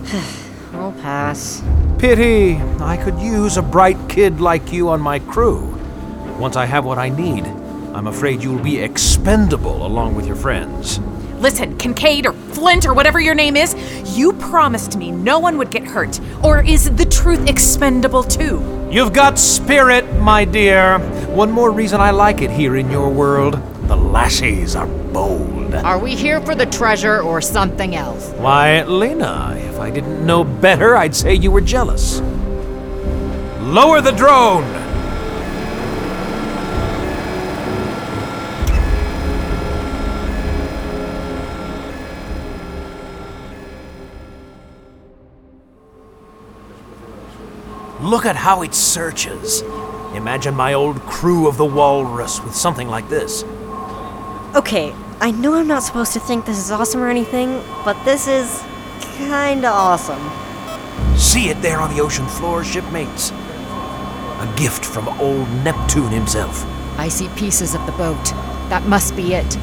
I'll 0.72 0.92
pass. 0.92 1.62
Pity. 1.98 2.56
I 2.80 2.96
could 2.96 3.20
use 3.20 3.56
a 3.56 3.62
bright 3.62 4.08
kid 4.08 4.40
like 4.40 4.72
you 4.72 4.88
on 4.88 5.00
my 5.00 5.20
crew. 5.20 5.78
Once 6.36 6.56
I 6.56 6.64
have 6.66 6.84
what 6.84 6.98
I 6.98 7.10
need, 7.10 7.44
I'm 7.92 8.06
afraid 8.06 8.42
you'll 8.42 8.62
be 8.62 8.78
expendable 8.78 9.84
along 9.84 10.14
with 10.14 10.26
your 10.26 10.36
friends. 10.36 11.00
Listen, 11.40 11.76
Kincaid 11.76 12.24
or 12.26 12.32
Flint 12.32 12.86
or 12.86 12.94
whatever 12.94 13.18
your 13.18 13.34
name 13.34 13.56
is, 13.56 13.74
you 14.16 14.32
promised 14.34 14.96
me 14.96 15.10
no 15.10 15.38
one 15.38 15.58
would 15.58 15.70
get 15.70 15.84
hurt. 15.84 16.20
Or 16.44 16.62
is 16.62 16.90
the 16.94 17.04
truth 17.04 17.48
expendable 17.48 18.22
too? 18.22 18.88
You've 18.92 19.12
got 19.12 19.38
spirit, 19.38 20.04
my 20.20 20.44
dear. 20.44 20.98
One 21.30 21.50
more 21.50 21.72
reason 21.72 22.00
I 22.00 22.10
like 22.10 22.42
it 22.42 22.50
here 22.50 22.76
in 22.76 22.90
your 22.90 23.10
world. 23.10 23.54
The 23.88 23.96
lassies 23.96 24.76
are 24.76 24.86
bold. 24.86 25.74
Are 25.74 25.98
we 25.98 26.14
here 26.14 26.40
for 26.42 26.54
the 26.54 26.66
treasure 26.66 27.20
or 27.22 27.40
something 27.40 27.96
else? 27.96 28.30
Why, 28.34 28.84
Lena, 28.84 29.56
if 29.56 29.80
I 29.80 29.90
didn't 29.90 30.24
know 30.24 30.44
better, 30.44 30.96
I'd 30.96 31.16
say 31.16 31.34
you 31.34 31.50
were 31.50 31.60
jealous. 31.60 32.20
Lower 33.60 34.00
the 34.00 34.12
drone! 34.12 34.79
Look 48.10 48.26
at 48.26 48.34
how 48.34 48.62
it 48.62 48.74
searches. 48.74 49.62
Imagine 50.16 50.52
my 50.56 50.74
old 50.74 51.00
crew 51.02 51.46
of 51.46 51.56
the 51.56 51.64
Walrus 51.64 52.42
with 52.42 52.56
something 52.56 52.88
like 52.88 53.08
this. 53.08 53.44
Okay, 54.56 54.92
I 55.20 55.30
know 55.30 55.54
I'm 55.54 55.68
not 55.68 55.84
supposed 55.84 56.12
to 56.14 56.18
think 56.18 56.44
this 56.44 56.58
is 56.58 56.72
awesome 56.72 57.02
or 57.02 57.08
anything, 57.08 57.62
but 57.84 57.96
this 58.04 58.26
is 58.26 58.64
kinda 59.16 59.68
awesome. 59.68 60.28
See 61.16 61.50
it 61.50 61.62
there 61.62 61.78
on 61.78 61.94
the 61.94 62.02
ocean 62.02 62.26
floor, 62.26 62.64
shipmates? 62.64 63.30
A 63.30 64.52
gift 64.56 64.84
from 64.84 65.06
old 65.20 65.48
Neptune 65.62 66.10
himself. 66.10 66.66
I 66.98 67.06
see 67.06 67.28
pieces 67.36 67.76
of 67.76 67.86
the 67.86 67.92
boat. 67.92 68.24
That 68.70 68.82
must 68.86 69.14
be 69.14 69.34
it. 69.34 69.54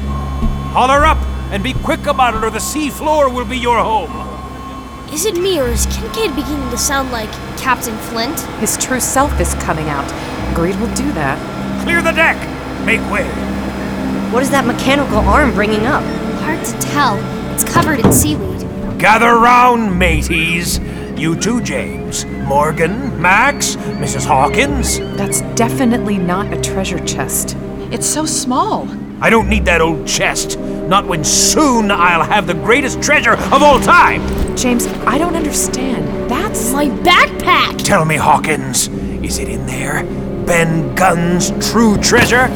Holler 0.72 1.04
up 1.04 1.18
and 1.52 1.62
be 1.62 1.74
quick 1.74 2.06
about 2.06 2.34
it, 2.34 2.42
or 2.42 2.48
the 2.48 2.60
sea 2.60 2.88
floor 2.88 3.28
will 3.28 3.44
be 3.44 3.58
your 3.58 3.78
home. 3.78 4.37
Is 5.12 5.24
it 5.24 5.34
me 5.36 5.58
or 5.58 5.68
is 5.68 5.86
Kincaid 5.86 6.36
beginning 6.36 6.70
to 6.70 6.76
sound 6.76 7.10
like 7.10 7.30
Captain 7.58 7.96
Flint? 7.96 8.38
His 8.60 8.76
true 8.76 9.00
self 9.00 9.40
is 9.40 9.54
coming 9.54 9.88
out. 9.88 10.04
Agreed 10.52 10.76
we'll 10.76 10.94
do 10.94 11.10
that. 11.12 11.82
Clear 11.82 12.02
the 12.02 12.12
deck! 12.12 12.36
Make 12.84 13.00
way! 13.10 13.26
What 14.30 14.42
is 14.42 14.50
that 14.50 14.66
mechanical 14.66 15.18
arm 15.18 15.54
bringing 15.54 15.86
up? 15.86 16.04
Hard 16.42 16.62
to 16.62 16.72
tell. 16.80 17.16
It's 17.54 17.64
covered 17.64 18.00
in 18.00 18.12
seaweed. 18.12 18.60
Gather 18.98 19.38
round, 19.38 19.98
mateys. 19.98 20.78
You 21.18 21.34
too, 21.34 21.62
James. 21.62 22.26
Morgan, 22.26 23.20
Max, 23.20 23.76
Mrs. 23.76 24.26
Hawkins. 24.26 24.98
That's 25.16 25.40
definitely 25.56 26.18
not 26.18 26.52
a 26.52 26.60
treasure 26.60 27.04
chest. 27.06 27.56
It's 27.90 28.06
so 28.06 28.26
small. 28.26 28.86
I 29.20 29.30
don't 29.30 29.48
need 29.48 29.64
that 29.64 29.80
old 29.80 30.06
chest. 30.06 30.58
Not 30.58 31.06
when 31.06 31.24
soon 31.24 31.90
I'll 31.90 32.24
have 32.24 32.46
the 32.46 32.54
greatest 32.54 33.02
treasure 33.02 33.32
of 33.32 33.62
all 33.62 33.80
time. 33.80 34.20
James, 34.58 34.88
I 35.06 35.18
don't 35.18 35.36
understand. 35.36 36.28
That's 36.28 36.72
my 36.72 36.86
backpack. 36.86 37.78
Tell 37.84 38.04
me, 38.04 38.16
Hawkins, 38.16 38.88
is 39.22 39.38
it 39.38 39.48
in 39.48 39.64
there? 39.66 40.02
Ben 40.46 40.96
Gunn's 40.96 41.52
true 41.70 41.96
treasure? 41.98 42.48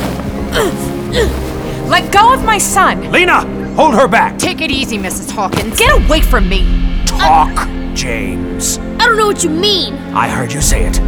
Let 1.88 2.12
go 2.12 2.35
of 2.35 2.44
my 2.44 2.59
son. 2.59 3.12
Lena, 3.12 3.42
hold 3.75 3.94
her 3.94 4.09
back. 4.09 4.37
Take 4.37 4.61
it 4.61 4.73
easy, 4.73 4.99
Mrs. 4.99 5.30
Hawkins. 5.30 5.78
Get 5.78 6.04
away 6.04 6.23
from 6.23 6.49
me. 6.49 7.04
Talk, 7.06 7.68
James. 7.94 8.78
I 8.78 9.06
don't 9.06 9.16
know 9.16 9.26
what 9.26 9.44
you 9.44 9.50
mean. 9.50 9.94
I 10.12 10.28
heard 10.28 10.52
you 10.52 10.61
say 10.61 10.85
it. 10.85 10.99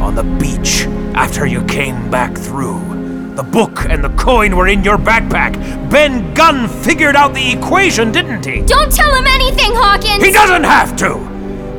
On 0.00 0.14
the 0.14 0.22
beach, 0.22 0.82
after 1.16 1.44
you 1.46 1.64
came 1.64 2.08
back 2.08 2.38
through. 2.38 2.95
The 3.36 3.42
book 3.42 3.84
and 3.90 4.02
the 4.02 4.08
coin 4.16 4.56
were 4.56 4.66
in 4.66 4.82
your 4.82 4.96
backpack. 4.96 5.52
Ben 5.90 6.32
Gunn 6.32 6.70
figured 6.70 7.14
out 7.14 7.34
the 7.34 7.52
equation, 7.52 8.10
didn't 8.10 8.46
he? 8.46 8.62
Don't 8.62 8.90
tell 8.90 9.14
him 9.14 9.26
anything, 9.26 9.72
Hawkins! 9.74 10.24
He 10.24 10.32
doesn't 10.32 10.64
have 10.64 10.96
to! 10.96 11.18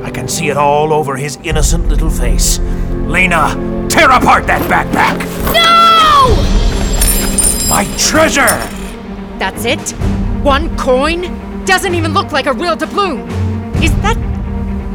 I 0.03 0.11
can 0.11 0.27
see 0.27 0.49
it 0.49 0.55
all 0.55 0.93
over 0.93 1.15
his 1.15 1.37
innocent 1.37 1.87
little 1.87 2.11
face. 2.11 2.59
Lena, 3.07 3.87
tear 3.89 4.11
apart 4.11 4.45
that 4.45 4.61
backpack! 4.69 5.17
No! 5.51 6.35
My 7.67 7.85
treasure! 7.97 8.55
That's 9.39 9.65
it? 9.65 9.93
One 10.43 10.77
coin? 10.77 11.65
Doesn't 11.65 11.95
even 11.95 12.13
look 12.13 12.31
like 12.31 12.45
a 12.45 12.53
real 12.53 12.75
doubloon. 12.75 13.27
Is 13.81 13.91
that 14.03 14.15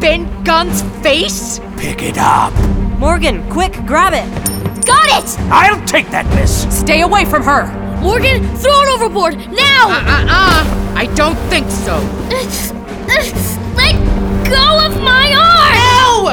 Ben 0.00 0.44
Gunn's 0.44 0.82
face? 1.02 1.58
Pick 1.76 2.04
it 2.04 2.18
up. 2.18 2.52
Morgan, 3.00 3.50
quick, 3.50 3.72
grab 3.84 4.12
it. 4.14 4.61
Got 4.86 5.08
it! 5.24 5.38
I'll 5.50 5.84
take 5.86 6.10
that, 6.10 6.26
miss. 6.34 6.66
Stay 6.76 7.02
away 7.02 7.24
from 7.24 7.42
her. 7.44 7.66
Morgan, 8.00 8.42
throw 8.56 8.82
it 8.82 8.88
overboard 8.94 9.36
now! 9.36 9.88
Uh-uh-uh. 9.88 10.94
I 10.96 11.06
don't 11.14 11.36
think 11.48 11.70
so. 11.70 11.96
Let 13.76 13.94
go 14.48 14.86
of 14.86 15.00
my 15.02 15.32
arm! 15.34 15.74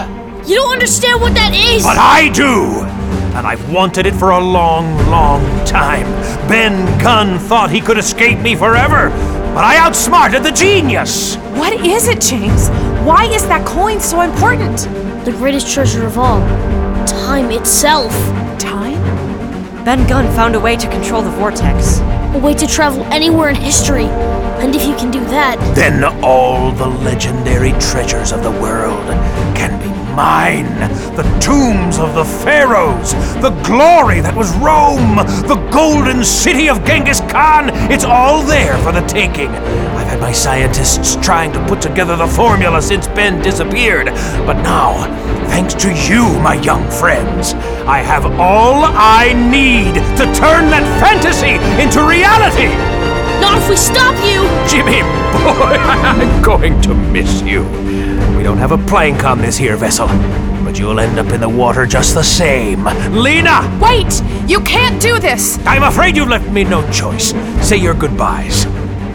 No! 0.01 0.43
You 0.47 0.55
don't 0.55 0.71
understand 0.71 1.21
what 1.21 1.33
that 1.35 1.53
is! 1.53 1.83
But 1.83 1.97
I 1.97 2.29
do! 2.29 2.85
And 3.37 3.45
I've 3.45 3.71
wanted 3.71 4.07
it 4.07 4.15
for 4.15 4.31
a 4.31 4.39
long, 4.39 4.97
long 5.09 5.43
time. 5.65 6.05
Ben 6.47 6.85
Gunn 6.99 7.37
thought 7.37 7.69
he 7.69 7.79
could 7.81 7.99
escape 7.99 8.39
me 8.39 8.55
forever, 8.55 9.09
but 9.53 9.63
I 9.63 9.77
outsmarted 9.77 10.43
the 10.43 10.51
genius! 10.51 11.35
What 11.55 11.73
is 11.85 12.07
it, 12.07 12.19
James? 12.19 12.69
Why 13.05 13.25
is 13.25 13.45
that 13.47 13.65
coin 13.65 13.99
so 13.99 14.21
important? 14.21 14.87
The 15.23 15.31
greatest 15.33 15.71
treasure 15.71 16.05
of 16.05 16.17
all 16.17 16.39
time 17.07 17.51
itself. 17.51 18.13
Time? 18.59 19.01
Ben 19.85 20.07
Gunn 20.07 20.31
found 20.35 20.55
a 20.55 20.59
way 20.59 20.75
to 20.75 20.87
control 20.89 21.21
the 21.21 21.31
vortex. 21.31 21.99
A 22.35 22.39
way 22.39 22.53
to 22.53 22.67
travel 22.67 23.03
anywhere 23.05 23.49
in 23.49 23.55
history. 23.55 24.05
And 24.61 24.75
if 24.75 24.85
you 24.85 24.95
can 24.95 25.09
do 25.09 25.21
that, 25.25 25.57
Then 25.75 26.03
all 26.23 26.71
the 26.71 26.87
legendary 26.87 27.71
treasures 27.79 28.31
of 28.31 28.43
the 28.43 28.51
world 28.51 29.07
can 29.55 29.79
be 29.81 29.89
mine. 30.13 30.79
The 31.15 31.23
tombs 31.39 31.97
of 31.97 32.13
the 32.13 32.25
pharaohs, 32.25 33.13
the 33.41 33.51
glory 33.63 34.19
that 34.19 34.35
was 34.35 34.51
Rome, 34.57 35.15
the 35.47 35.55
golden 35.71 36.25
city 36.25 36.67
of 36.69 36.83
Genghis 36.83 37.18
Khan. 37.29 37.69
It's 37.91 38.03
all 38.03 38.43
there 38.43 38.77
for 38.79 38.91
the 38.91 39.01
taking. 39.01 39.49
I've 39.49 40.07
had 40.07 40.19
my 40.19 40.31
scientists 40.31 41.15
trying 41.23 41.53
to 41.53 41.65
put 41.67 41.81
together 41.81 42.15
the 42.15 42.27
formula 42.27 42.81
since 42.81 43.07
Ben 43.07 43.41
disappeared. 43.41 44.07
But 44.45 44.61
now, 44.61 45.05
thanks 45.47 45.73
to 45.75 45.89
you, 45.93 46.23
my 46.41 46.55
young 46.55 46.83
friends, 46.89 47.53
I 47.85 47.99
have 47.99 48.25
all 48.39 48.83
I 48.83 49.33
need 49.33 49.93
to 49.93 50.25
turn 50.33 50.69
that 50.73 50.85
fantasy 50.99 51.55
into 51.81 52.01
reality. 52.07 52.69
Not 53.39 53.57
if 53.57 53.69
we 53.69 53.77
stop 53.77 54.15
you! 54.25 54.43
Jimmy, 54.67 55.01
boy, 55.39 55.77
I'm 55.79 56.41
going 56.41 56.81
to 56.81 56.93
miss 56.93 57.41
you. 57.41 57.63
We 58.35 58.43
don't 58.43 58.57
have 58.57 58.71
a 58.71 58.77
plank 58.77 59.23
on 59.23 59.39
this 59.39 59.57
here 59.57 59.77
vessel, 59.77 60.07
but 60.69 60.77
you'll 60.77 60.99
end 60.99 61.17
up 61.17 61.33
in 61.33 61.41
the 61.41 61.49
water 61.49 61.87
just 61.87 62.13
the 62.13 62.21
same. 62.21 62.83
Lena! 63.11 63.79
Wait! 63.81 64.21
You 64.47 64.59
can't 64.61 65.01
do 65.01 65.17
this! 65.17 65.57
I'm 65.65 65.81
afraid 65.81 66.15
you've 66.15 66.29
left 66.29 66.47
me 66.51 66.63
no 66.63 66.87
choice. 66.91 67.33
Say 67.67 67.77
your 67.77 67.95
goodbyes. 67.95 68.67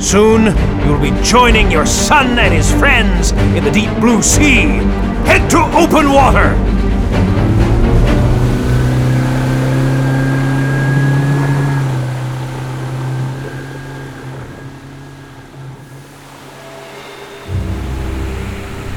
Soon, 0.05 0.47
you'll 0.85 1.01
be 1.01 1.13
joining 1.23 1.71
your 1.71 1.87
son 1.87 2.41
and 2.41 2.53
his 2.53 2.73
friends 2.73 3.31
in 3.31 3.63
the 3.63 3.71
deep 3.71 3.89
blue 4.01 4.21
sea. 4.21 4.67
Head 5.29 5.49
to 5.51 5.59
open 5.79 6.11
water! 6.11 6.57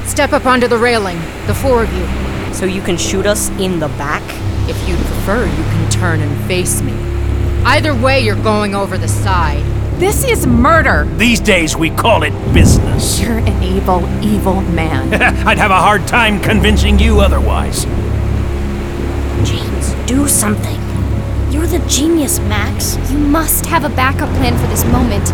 Step 0.08 0.32
up 0.32 0.44
onto 0.44 0.66
the 0.66 0.76
railing, 0.76 1.18
the 1.46 1.54
four 1.54 1.84
of 1.84 1.92
you. 1.92 2.27
So 2.52 2.66
you 2.66 2.82
can 2.82 2.96
shoot 2.96 3.26
us 3.26 3.50
in 3.60 3.78
the 3.78 3.88
back? 3.88 4.22
If 4.68 4.88
you'd 4.88 4.98
prefer, 4.98 5.46
you 5.46 5.62
can 5.62 5.90
turn 5.90 6.20
and 6.20 6.46
face 6.46 6.82
me. 6.82 6.92
Either 7.64 7.94
way, 7.94 8.20
you're 8.20 8.42
going 8.42 8.74
over 8.74 8.98
the 8.98 9.08
side. 9.08 9.64
This 9.98 10.24
is 10.24 10.46
murder! 10.46 11.04
These 11.16 11.40
days, 11.40 11.76
we 11.76 11.90
call 11.90 12.22
it 12.22 12.32
business. 12.54 13.20
You're 13.20 13.38
an 13.38 13.62
evil, 13.62 14.08
evil 14.22 14.60
man. 14.62 15.12
I'd 15.46 15.58
have 15.58 15.70
a 15.70 15.76
hard 15.76 16.06
time 16.06 16.40
convincing 16.40 16.98
you 16.98 17.20
otherwise. 17.20 17.84
James, 19.44 19.92
do 20.06 20.28
something. 20.28 20.80
You're 21.52 21.66
the 21.66 21.84
genius, 21.88 22.38
Max. 22.40 22.96
You 23.10 23.18
must 23.18 23.66
have 23.66 23.84
a 23.84 23.88
backup 23.88 24.28
plan 24.36 24.56
for 24.58 24.66
this 24.68 24.84
moment. 24.84 25.30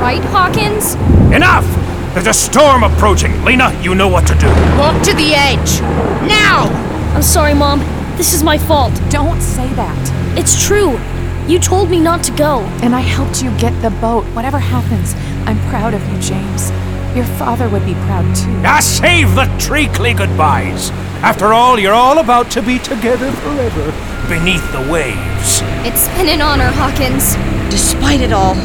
Right, 0.00 0.22
Hawkins? 0.24 0.94
Enough! 1.32 1.64
There's 2.12 2.26
a 2.26 2.34
storm 2.34 2.82
approaching. 2.82 3.44
Lena, 3.44 3.72
you 3.80 3.94
know 3.94 4.08
what 4.08 4.26
to 4.26 4.34
do. 4.34 4.48
Walk 4.76 5.00
to 5.04 5.14
the 5.14 5.32
edge! 5.32 5.80
Now! 6.28 6.66
I'm 7.14 7.22
sorry, 7.22 7.54
Mom. 7.54 7.78
This 8.16 8.32
is 8.32 8.42
my 8.42 8.58
fault. 8.58 8.92
Don't 9.10 9.40
say 9.40 9.68
that. 9.74 10.36
It's 10.36 10.66
true. 10.66 10.98
You 11.46 11.60
told 11.60 11.88
me 11.88 12.00
not 12.00 12.24
to 12.24 12.32
go. 12.32 12.62
And 12.82 12.96
I 12.96 13.00
helped 13.00 13.44
you 13.44 13.56
get 13.58 13.80
the 13.80 13.90
boat. 13.90 14.24
Whatever 14.34 14.58
happens, 14.58 15.14
I'm 15.46 15.56
proud 15.70 15.94
of 15.94 16.02
you, 16.12 16.20
James. 16.20 16.70
Your 17.14 17.26
father 17.38 17.68
would 17.68 17.86
be 17.86 17.94
proud 17.94 18.24
too. 18.34 18.60
Ah, 18.64 18.80
save 18.80 19.36
the 19.36 19.46
treacly 19.60 20.12
goodbyes. 20.12 20.90
After 21.22 21.52
all, 21.52 21.78
you're 21.78 21.94
all 21.94 22.18
about 22.18 22.50
to 22.52 22.60
be 22.62 22.80
together 22.80 23.30
forever 23.30 23.92
beneath 24.28 24.66
the 24.72 24.90
waves. 24.90 25.60
It's 25.86 26.08
been 26.18 26.28
an 26.28 26.40
honor, 26.40 26.72
Hawkins. 26.72 27.36
Despite 27.70 28.20
it 28.20 28.32
all, 28.32 28.56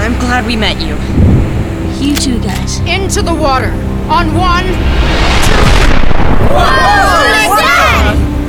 I'm 0.00 0.18
glad 0.20 0.46
we 0.46 0.56
met 0.56 0.80
you. 0.80 1.29
You 2.00 2.16
two 2.16 2.40
guys. 2.40 2.80
Into 2.88 3.20
the 3.20 3.34
water. 3.34 3.68
On 4.08 4.32
one. 4.32 4.64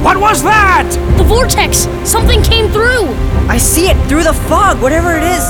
What 0.01 0.17
was 0.17 0.41
that? 0.43 0.87
The 1.17 1.25
vortex! 1.25 1.85
Something 2.07 2.41
came 2.41 2.69
through! 2.71 3.11
I 3.51 3.57
see 3.57 3.89
it 3.91 3.97
through 4.07 4.23
the 4.23 4.31
fog, 4.47 4.81
whatever 4.81 5.11
it 5.17 5.23
is. 5.23 5.43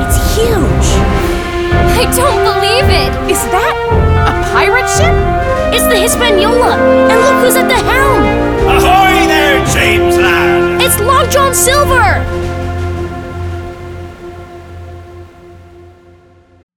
It's 0.00 0.16
huge. 0.32 0.88
I 1.92 2.08
don't 2.16 2.40
believe 2.40 2.88
it. 2.88 3.12
Is 3.30 3.44
that 3.52 3.76
a 4.24 4.32
pirate 4.56 4.88
ship? 4.88 5.12
It's 5.76 5.84
the 5.92 6.00
Hispaniola! 6.00 6.72
And 7.12 7.20
look 7.20 7.36
who's 7.44 7.56
at 7.56 7.68
the 7.68 7.76
helm! 7.84 8.24
Ahoy 8.80 9.28
there, 9.28 9.60
James 9.68 10.16
lad! 10.16 10.80
It's 10.80 10.98
Long 11.00 11.28
John 11.30 11.54
Silver! 11.54 12.41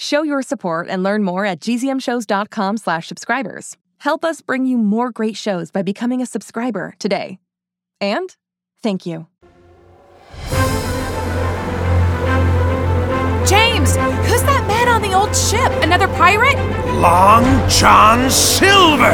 Show 0.00 0.22
your 0.22 0.40
support 0.40 0.88
and 0.88 1.02
learn 1.02 1.22
more 1.22 1.44
at 1.44 1.60
gzmshows.com 1.60 2.78
slash 2.78 3.06
subscribers. 3.06 3.76
Help 3.98 4.24
us 4.24 4.40
bring 4.40 4.64
you 4.64 4.78
more 4.78 5.10
great 5.10 5.36
shows 5.36 5.70
by 5.70 5.82
becoming 5.82 6.22
a 6.22 6.26
subscriber 6.26 6.94
today. 6.98 7.38
And 8.00 8.34
thank 8.82 9.04
you. 9.04 9.26
James, 13.44 13.94
who's 14.24 14.42
that 14.48 14.64
man 14.66 14.88
on 14.88 15.02
the 15.02 15.12
old 15.12 15.36
ship? 15.36 15.70
Another 15.82 16.08
pirate? 16.08 16.56
Long 16.94 17.44
John 17.68 18.30
Silver! 18.30 19.12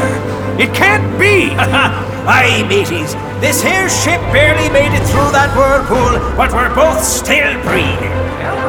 It 0.57 0.73
can't 0.73 1.19
be! 1.19 1.51
Aye, 1.57 2.65
mateys. 2.69 3.15
This 3.41 3.61
here 3.61 3.89
ship 3.89 4.21
barely 4.31 4.69
made 4.73 4.95
it 4.95 5.05
through 5.09 5.33
that 5.33 5.51
whirlpool, 5.57 6.37
but 6.37 6.53
we're 6.53 6.73
both 6.77 7.03
still 7.03 7.61
breathing. 7.65 8.66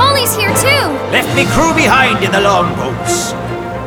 Polly's 0.00 0.34
here 0.34 0.54
too. 0.56 0.84
Left 1.12 1.28
me 1.36 1.44
crew 1.52 1.74
behind 1.76 2.24
in 2.24 2.32
the 2.32 2.40
longboats. 2.40 3.32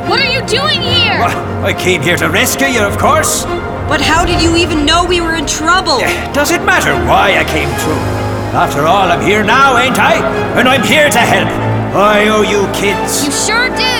What 0.06 0.20
are 0.22 0.30
you 0.30 0.46
doing 0.46 0.80
here? 0.80 1.18
Well, 1.18 1.64
I 1.64 1.72
came 1.74 2.02
here 2.02 2.16
to 2.18 2.28
rescue 2.28 2.68
you, 2.68 2.82
of 2.82 2.96
course. 2.98 3.44
But 3.90 4.00
how 4.00 4.24
did 4.24 4.40
you 4.40 4.54
even 4.56 4.86
know 4.86 5.04
we 5.04 5.20
were 5.20 5.34
in 5.34 5.46
trouble? 5.46 5.98
Eh, 6.00 6.32
does 6.32 6.52
it 6.52 6.62
matter 6.62 6.94
why 7.10 7.36
I 7.36 7.44
came 7.44 7.68
through? 7.82 8.04
After 8.54 8.86
all, 8.86 9.10
I'm 9.10 9.22
here 9.26 9.42
now, 9.42 9.76
ain't 9.76 9.98
I? 9.98 10.14
And 10.56 10.68
I'm 10.68 10.84
here 10.86 11.10
to 11.10 11.18
help. 11.18 11.50
I 11.96 12.28
owe 12.28 12.42
you 12.42 12.62
kids. 12.78 13.24
You 13.26 13.32
sure 13.32 13.68
do. 13.74 13.98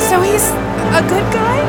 So 0.00 0.22
he's 0.22 0.48
a 0.96 1.04
good 1.04 1.26
guy? 1.36 1.60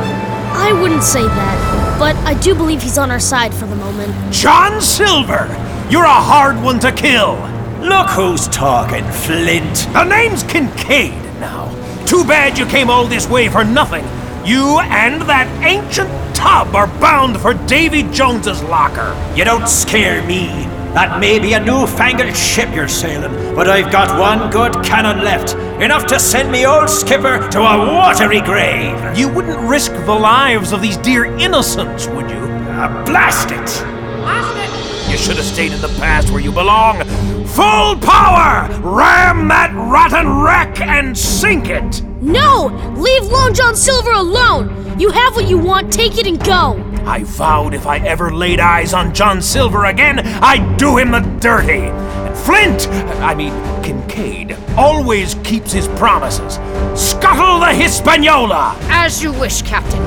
I 0.56 0.72
wouldn't 0.82 1.04
say 1.04 1.24
that, 1.24 1.98
but 2.00 2.16
I 2.26 2.40
do 2.40 2.56
believe 2.56 2.82
he's 2.82 2.98
on 2.98 3.12
our 3.12 3.20
side 3.20 3.54
for 3.54 3.66
the 3.66 3.76
moment. 3.76 4.14
John 4.34 4.80
Silver! 4.80 5.48
You're 5.90 6.06
a 6.06 6.22
hard 6.32 6.62
one 6.64 6.80
to 6.80 6.92
kill! 6.94 7.36
Look 7.84 8.12
who's 8.12 8.48
talking, 8.48 9.04
Flint. 9.12 9.90
The 9.92 10.06
name's 10.06 10.42
Kincaid 10.44 11.22
now. 11.42 11.68
Too 12.06 12.24
bad 12.24 12.58
you 12.58 12.66
came 12.66 12.90
all 12.90 13.06
this 13.06 13.28
way 13.28 13.50
for 13.50 13.66
nothing. 13.66 14.06
You 14.48 14.80
and 14.80 15.22
that 15.24 15.50
ancient 15.62 16.10
tub 16.34 16.74
are 16.76 16.88
bound 17.02 17.42
for 17.42 17.54
Davy 17.54 18.04
Jones's 18.04 18.64
locker. 18.64 19.14
You 19.36 19.44
don't 19.44 19.68
scare 19.68 20.26
me. 20.26 20.48
That 20.94 21.20
may 21.20 21.40
be 21.40 21.54
a 21.54 21.60
newfangled 21.60 22.34
ship 22.38 22.74
you're 22.74 22.88
sailing, 22.88 23.34
but 23.54 23.68
I've 23.68 23.92
got 23.92 24.18
one 24.18 24.50
good 24.50 24.74
cannon 24.86 25.22
left. 25.22 25.56
Enough 25.82 26.06
to 26.06 26.22
send 26.22 26.54
me 26.54 26.66
old 26.66 26.90
skipper 26.90 27.50
to 27.50 27.60
a 27.60 27.78
watery 27.94 28.40
grave. 28.40 29.18
You 29.18 29.28
wouldn't 29.28 29.60
risk 29.60 29.92
the 29.92 30.16
lives 30.16 30.72
of 30.72 30.82
these 30.82 30.96
dear 30.96 31.26
innocents, 31.26 32.08
would 32.08 32.30
you? 32.30 32.38
Uh, 32.38 33.04
blast 33.06 33.52
it! 33.52 33.86
Blast 34.22 34.56
it! 34.56 35.12
You 35.12 35.18
should 35.18 35.36
have 35.36 35.46
stayed 35.46 35.74
in 35.74 35.82
the 35.82 35.94
past 36.00 36.32
where 36.32 36.42
you 36.42 36.52
belong. 36.54 37.43
Full 37.54 37.98
power! 37.98 38.68
Ram 38.82 39.48
that 39.50 39.72
rotten 39.76 40.42
wreck 40.42 40.82
and 40.82 41.16
sink 41.16 41.70
it! 41.70 42.02
No! 42.20 42.66
Leave 42.98 43.26
Long 43.26 43.54
John 43.54 43.76
Silver 43.76 44.12
alone! 44.12 45.00
You 45.00 45.12
have 45.12 45.36
what 45.36 45.48
you 45.48 45.60
want, 45.60 45.94
take 45.94 46.18
it 46.18 46.26
and 46.26 46.44
go! 46.44 46.84
I 47.06 47.24
vowed 47.24 47.76
if 47.76 47.86
I 47.86 48.00
ever 48.00 48.34
laid 48.34 48.60
eyes 48.60 48.96
on 48.96 49.14
John 49.14 49.40
Silver 49.40 49.86
again, 49.86 50.22
I'd 50.42 50.78
do 50.78 50.98
him 50.98 51.12
the 51.12 51.20
dirty. 51.40 51.82
And 51.84 52.36
Flint, 52.36 52.88
I 53.22 53.36
mean 53.36 53.54
Kincaid, 53.84 54.58
always 54.76 55.36
keeps 55.44 55.72
his 55.72 55.88
promises. 55.90 56.56
Scuttle 57.00 57.60
the 57.60 57.72
Hispaniola! 57.72 58.76
As 58.90 59.22
you 59.22 59.32
wish, 59.32 59.62
Captain. 59.62 60.04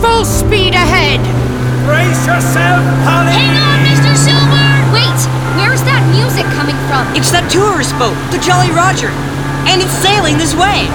Full 0.00 0.24
speed 0.24 0.72
ahead! 0.72 1.20
Brace 1.84 2.26
yourself, 2.26 2.82
Polly! 3.04 3.32
Hang 3.32 3.54
on, 3.58 3.84
Mr. 3.84 4.16
Silver! 4.16 4.65
Wait, 4.96 5.20
where's 5.60 5.84
that 5.84 6.00
music 6.08 6.48
coming 6.56 6.76
from? 6.88 7.04
It's 7.12 7.28
that 7.28 7.44
tourist 7.52 7.92
boat, 8.00 8.16
the 8.32 8.40
Jolly 8.40 8.72
Roger. 8.72 9.12
And 9.68 9.84
it's 9.84 9.92
sailing 10.00 10.40
this 10.40 10.56
way. 10.56 10.88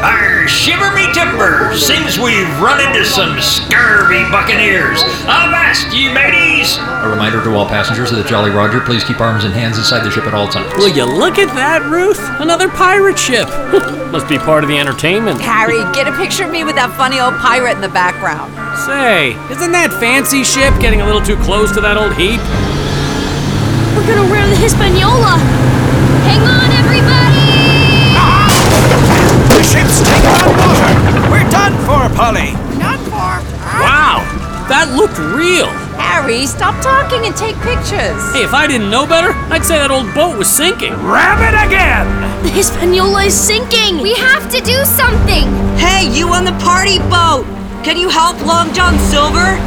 Arr, 0.00 0.48
shiver 0.48 0.92
me 0.96 1.04
timbers, 1.12 1.84
seems 1.84 2.16
we've 2.16 2.48
run 2.56 2.80
into 2.80 3.04
some 3.04 3.36
scurvy 3.40 4.24
buccaneers. 4.32 5.04
Avast, 5.28 5.92
ye 5.92 6.08
mateys! 6.12 6.76
A 7.04 7.08
reminder 7.08 7.44
to 7.44 7.52
all 7.52 7.66
passengers 7.68 8.12
of 8.12 8.18
the 8.18 8.24
Jolly 8.24 8.50
Roger, 8.50 8.80
please 8.80 9.04
keep 9.04 9.20
arms 9.20 9.44
and 9.44 9.52
hands 9.52 9.76
inside 9.76 10.04
the 10.04 10.10
ship 10.10 10.24
at 10.24 10.32
all 10.32 10.48
times. 10.48 10.72
Will 10.76 10.88
you 10.88 11.04
look 11.04 11.36
at 11.36 11.52
that, 11.56 11.84
Ruth? 11.90 12.20
Another 12.40 12.68
pirate 12.68 13.18
ship. 13.18 13.48
Must 14.12 14.28
be 14.28 14.38
part 14.38 14.64
of 14.64 14.68
the 14.68 14.78
entertainment. 14.78 15.40
Harry, 15.40 15.80
get 15.92 16.08
a 16.08 16.16
picture 16.16 16.44
of 16.44 16.52
me 16.52 16.64
with 16.64 16.76
that 16.76 16.92
funny 16.96 17.20
old 17.20 17.34
pirate 17.44 17.76
in 17.76 17.80
the 17.80 17.92
background. 17.92 18.52
Say, 18.84 19.32
isn't 19.52 19.72
that 19.72 19.92
fancy 20.00 20.44
ship 20.44 20.72
getting 20.80 21.00
a 21.00 21.06
little 21.06 21.22
too 21.22 21.36
close 21.44 21.72
to 21.72 21.80
that 21.80 21.96
old 21.96 22.14
heap? 22.14 22.40
We're 24.06 24.14
gonna 24.14 24.32
ram 24.32 24.48
the 24.50 24.56
Hispaniola! 24.62 25.34
Hang 26.30 26.38
on, 26.46 26.70
everybody! 26.78 27.42
The 29.50 29.62
ship's 29.66 29.98
taking 29.98 30.30
on 30.30 30.54
water! 30.62 30.94
We're 31.26 31.50
done 31.50 31.74
for, 31.82 32.06
Polly! 32.14 32.54
Done 32.78 33.02
for. 33.10 33.42
Wow, 33.82 34.22
that 34.70 34.94
looked 34.94 35.18
real. 35.18 35.66
Harry, 35.98 36.46
stop 36.46 36.80
talking 36.80 37.26
and 37.26 37.34
take 37.34 37.58
pictures. 37.66 38.22
Hey, 38.30 38.44
if 38.46 38.54
I 38.54 38.68
didn't 38.68 38.90
know 38.90 39.08
better, 39.08 39.32
I'd 39.50 39.64
say 39.64 39.74
that 39.82 39.90
old 39.90 40.14
boat 40.14 40.38
was 40.38 40.46
sinking. 40.46 40.94
Ram 41.02 41.42
it 41.42 41.58
again! 41.66 42.06
The 42.44 42.50
Hispaniola 42.50 43.24
is 43.24 43.34
sinking! 43.34 43.98
We 43.98 44.14
have 44.14 44.48
to 44.54 44.60
do 44.62 44.84
something! 44.84 45.50
Hey, 45.82 46.06
you 46.14 46.30
on 46.30 46.44
the 46.44 46.54
party 46.62 47.02
boat! 47.10 47.42
Can 47.82 47.96
you 47.98 48.08
help 48.08 48.38
Long 48.46 48.72
John 48.72 48.96
Silver? 49.10 49.58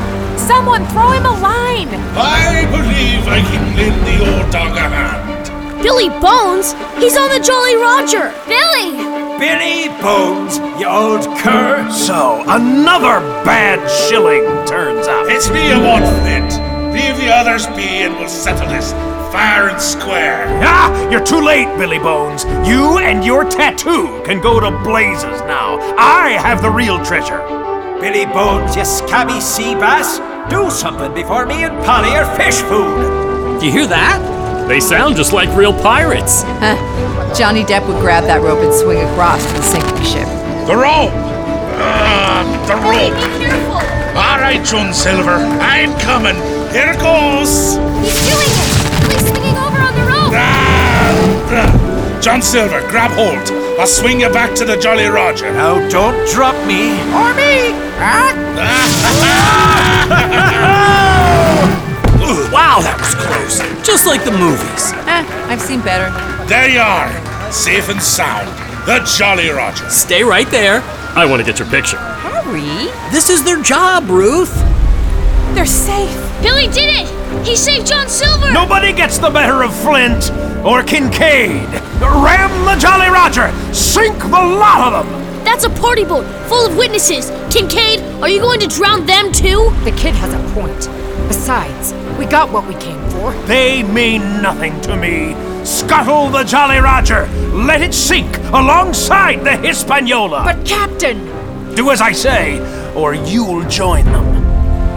Someone 0.48 0.86
throw 0.88 1.12
him 1.12 1.26
a 1.26 1.36
line. 1.40 1.90
I 2.16 2.66
believe 2.72 3.28
I 3.28 3.42
can 3.42 3.76
lend 3.76 4.00
the 4.08 4.18
old 4.26 4.52
dog 4.52 4.76
a 4.78 4.88
hand. 4.90 5.84
Billy 5.84 6.10
Bones? 6.10 6.74
He's 6.98 7.18
on 7.18 7.30
the 7.30 7.40
Jolly 7.40 7.76
Roger! 7.76 8.34
Billy! 8.48 8.98
Billy 9.38 9.90
Bones, 10.02 10.58
you 10.80 10.88
old 10.88 11.24
cur! 11.40 11.90
So, 11.92 12.44
another 12.48 13.20
bad 13.44 13.86
shilling 13.90 14.44
turns 14.66 15.08
up. 15.08 15.28
It's 15.30 15.50
me 15.50 15.70
you 15.70 15.80
want, 15.84 16.06
Flint. 16.20 16.52
Leave 16.94 17.18
the 17.18 17.32
others 17.34 17.68
be 17.68 18.04
and 18.04 18.16
we'll 18.16 18.28
settle 18.28 18.68
this 18.68 18.92
fair 19.32 19.70
and 19.70 19.80
square. 19.80 20.46
Ah, 20.64 21.10
you're 21.10 21.24
too 21.24 21.42
late, 21.42 21.68
Billy 21.78 22.00
Bones. 22.00 22.44
You 22.68 22.98
and 22.98 23.24
your 23.24 23.44
tattoo 23.44 24.22
can 24.26 24.42
go 24.42 24.60
to 24.60 24.72
blazes 24.84 25.42
now. 25.42 25.78
I 25.98 26.32
have 26.42 26.62
the 26.62 26.70
real 26.70 27.04
treasure. 27.06 27.69
Billy 28.00 28.26
Bones, 28.26 28.78
you 28.78 28.86
scabby 28.86 29.42
sea 29.42 29.76
bass! 29.76 30.20
Do 30.50 30.70
something 30.72 31.14
before 31.14 31.46
me 31.46 31.66
and 31.66 31.76
Polly 31.84 32.16
are 32.16 32.26
fish 32.38 32.62
food! 32.62 33.60
Do 33.60 33.66
you 33.66 33.74
hear 33.74 33.88
that? 33.88 34.68
They 34.70 34.80
sound 34.80 35.18
just 35.18 35.34
like 35.34 35.54
real 35.54 35.74
pirates. 35.74 36.44
Huh. 36.64 36.78
Johnny 37.36 37.64
Depp 37.64 37.86
would 37.88 38.00
grab 38.00 38.24
that 38.24 38.42
rope 38.42 38.64
and 38.64 38.74
swing 38.74 39.00
across 39.04 39.46
to 39.46 39.54
the 39.54 39.62
sinking 39.64 40.06
ship. 40.06 40.28
The 40.66 40.78
rope! 40.80 41.12
Uh, 41.76 42.48
the 42.72 42.76
rope! 42.88 43.12
Be 43.20 43.44
careful! 43.44 43.84
All 44.16 44.40
right, 44.40 44.64
John 44.64 44.94
Silver, 44.94 45.36
I'm 45.60 45.92
coming. 46.00 46.36
Here 46.72 46.96
it 46.96 47.00
goes. 47.04 47.76
He's 48.00 48.16
doing 48.24 48.48
it! 48.48 49.12
Billy's 49.12 49.28
swinging 49.28 49.60
over 49.60 49.76
on 49.76 49.92
the 49.92 50.08
rope! 50.08 50.32
Ah, 50.40 52.20
John 52.24 52.42
Silver, 52.42 52.80
grab 52.88 53.12
hold. 53.12 53.44
I'll 53.78 53.88
swing 53.88 54.22
you 54.22 54.30
back 54.30 54.56
to 54.56 54.64
the 54.64 54.78
Jolly 54.78 55.08
Roger. 55.08 55.52
Now, 55.52 55.86
don't 55.90 56.16
drop 56.32 56.56
me. 56.66 56.96
Or 57.12 57.36
me. 57.36 57.89
Wow, 62.52 62.80
that 62.82 62.98
was 62.98 63.14
close. 63.14 63.60
Just 63.86 64.08
like 64.08 64.24
the 64.24 64.32
movies. 64.32 64.92
Eh, 65.06 65.24
I've 65.48 65.62
seen 65.62 65.82
better. 65.82 66.10
There 66.48 66.68
you 66.68 66.80
are, 66.80 67.12
safe 67.52 67.90
and 67.90 68.02
sound. 68.02 68.48
The 68.88 69.00
Jolly 69.18 69.50
Roger. 69.50 69.88
Stay 69.90 70.24
right 70.24 70.50
there. 70.50 70.82
I 71.16 71.26
want 71.26 71.42
to 71.42 71.46
get 71.46 71.60
your 71.60 71.68
picture. 71.70 71.98
Harry? 71.98 72.90
This 73.12 73.30
is 73.30 73.44
their 73.44 73.62
job, 73.62 74.10
Ruth. 74.10 74.54
They're 75.54 75.66
safe. 75.66 76.16
Billy 76.42 76.68
did 76.68 77.02
it! 77.04 77.46
He 77.46 77.56
saved 77.56 77.88
John 77.88 78.08
Silver! 78.08 78.52
Nobody 78.52 78.94
gets 78.94 79.18
the 79.18 79.30
better 79.30 79.64
of 79.64 79.76
Flint 79.76 80.32
or 80.66 80.82
Kincaid. 80.84 81.68
Ram 82.02 82.50
the 82.66 82.76
Jolly 82.80 83.10
Roger. 83.10 83.52
Sink 83.74 84.18
the 84.20 84.30
lot 84.30 84.94
of 84.94 85.06
them. 85.06 85.19
That's 85.50 85.66
a 85.66 85.82
party 85.82 86.06
boat 86.06 86.28
full 86.48 86.68
of 86.68 86.78
witnesses. 86.78 87.32
Kincaid, 87.52 88.02
are 88.22 88.30
you 88.30 88.40
going 88.40 88.60
to 88.60 88.68
drown 88.68 89.08
them 89.08 89.32
too? 89.32 89.74
The 89.84 89.92
kid 89.98 90.14
has 90.14 90.32
a 90.32 90.54
point. 90.54 90.88
Besides, 91.28 91.92
we 92.20 92.28
got 92.28 92.52
what 92.52 92.68
we 92.68 92.76
came 92.76 93.04
for. 93.10 93.34
They 93.48 93.82
mean 93.82 94.22
nothing 94.44 94.80
to 94.82 94.96
me. 94.96 95.34
Scuttle 95.66 96.30
the 96.30 96.44
Jolly 96.44 96.78
Roger. 96.78 97.26
Let 97.52 97.82
it 97.82 97.96
sink 97.96 98.38
alongside 98.54 99.44
the 99.44 99.58
Hispaniola. 99.58 100.44
But, 100.44 100.68
Captain! 100.68 101.26
Do 101.74 101.90
as 101.90 102.00
I 102.00 102.12
say, 102.12 102.60
or 102.94 103.16
you'll 103.16 103.68
join 103.68 104.06
them. 104.06 104.26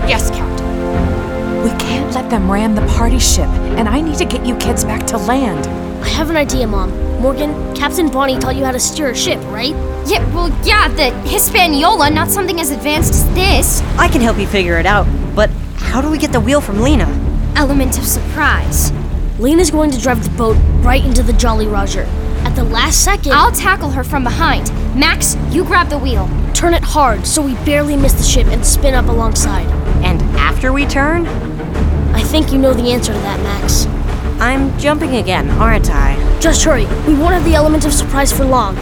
Yes, 0.06 0.28
Captain. 0.30 1.62
We 1.62 1.70
can't 1.80 2.14
let 2.14 2.28
them 2.28 2.52
ram 2.52 2.74
the 2.74 2.86
party 2.88 3.18
ship, 3.18 3.48
and 3.78 3.88
I 3.88 4.02
need 4.02 4.18
to 4.18 4.26
get 4.26 4.44
you 4.44 4.54
kids 4.58 4.84
back 4.84 5.06
to 5.06 5.16
land. 5.16 5.66
I 6.02 6.08
have 6.08 6.30
an 6.30 6.36
idea, 6.36 6.66
Mom. 6.66 6.90
Morgan, 7.20 7.74
Captain 7.74 8.08
Bonnie 8.10 8.38
taught 8.38 8.56
you 8.56 8.64
how 8.64 8.72
to 8.72 8.80
steer 8.80 9.10
a 9.10 9.14
ship, 9.14 9.38
right? 9.44 9.74
Yeah, 10.06 10.24
well, 10.34 10.50
yeah, 10.64 10.88
the 10.88 11.10
Hispaniola, 11.28 12.10
not 12.10 12.28
something 12.30 12.60
as 12.60 12.70
advanced 12.70 13.12
as 13.14 13.34
this. 13.34 13.80
I 13.98 14.08
can 14.08 14.20
help 14.20 14.38
you 14.38 14.46
figure 14.46 14.78
it 14.78 14.86
out, 14.86 15.06
but 15.34 15.48
how 15.76 16.00
do 16.00 16.10
we 16.10 16.18
get 16.18 16.32
the 16.32 16.40
wheel 16.40 16.60
from 16.60 16.80
Lena? 16.80 17.06
Element 17.56 17.98
of 17.98 18.04
surprise. 18.04 18.92
Lena's 19.38 19.70
going 19.70 19.90
to 19.92 20.00
drive 20.00 20.22
the 20.24 20.30
boat 20.36 20.56
right 20.84 21.04
into 21.04 21.22
the 21.22 21.32
Jolly 21.34 21.66
Roger. 21.66 22.02
At 22.44 22.56
the 22.56 22.64
last 22.64 23.04
second, 23.04 23.32
I'll 23.32 23.52
tackle 23.52 23.90
her 23.90 24.02
from 24.02 24.24
behind. 24.24 24.68
Max, 24.98 25.36
you 25.50 25.64
grab 25.64 25.88
the 25.88 25.98
wheel. 25.98 26.28
turn 26.54 26.74
it 26.74 26.82
hard 26.82 27.26
so 27.26 27.42
we 27.42 27.54
barely 27.64 27.96
miss 27.96 28.12
the 28.12 28.22
ship 28.22 28.46
and 28.48 28.64
spin 28.64 28.94
up 28.94 29.06
alongside. 29.06 29.66
And 30.04 30.20
after 30.36 30.72
we 30.72 30.86
turn, 30.86 31.26
I 32.14 32.22
think 32.22 32.52
you 32.52 32.58
know 32.58 32.74
the 32.74 32.92
answer 32.92 33.12
to 33.12 33.18
that, 33.20 33.40
Max. 33.40 33.86
I'm 34.42 34.76
jumping 34.76 35.14
again, 35.18 35.48
aren't 35.50 35.88
I? 35.88 36.18
Just 36.40 36.64
hurry. 36.64 36.86
We 37.06 37.14
won't 37.14 37.32
have 37.32 37.44
the 37.44 37.54
element 37.54 37.84
of 37.84 37.92
surprise 37.92 38.32
for 38.32 38.44
long. 38.44 38.74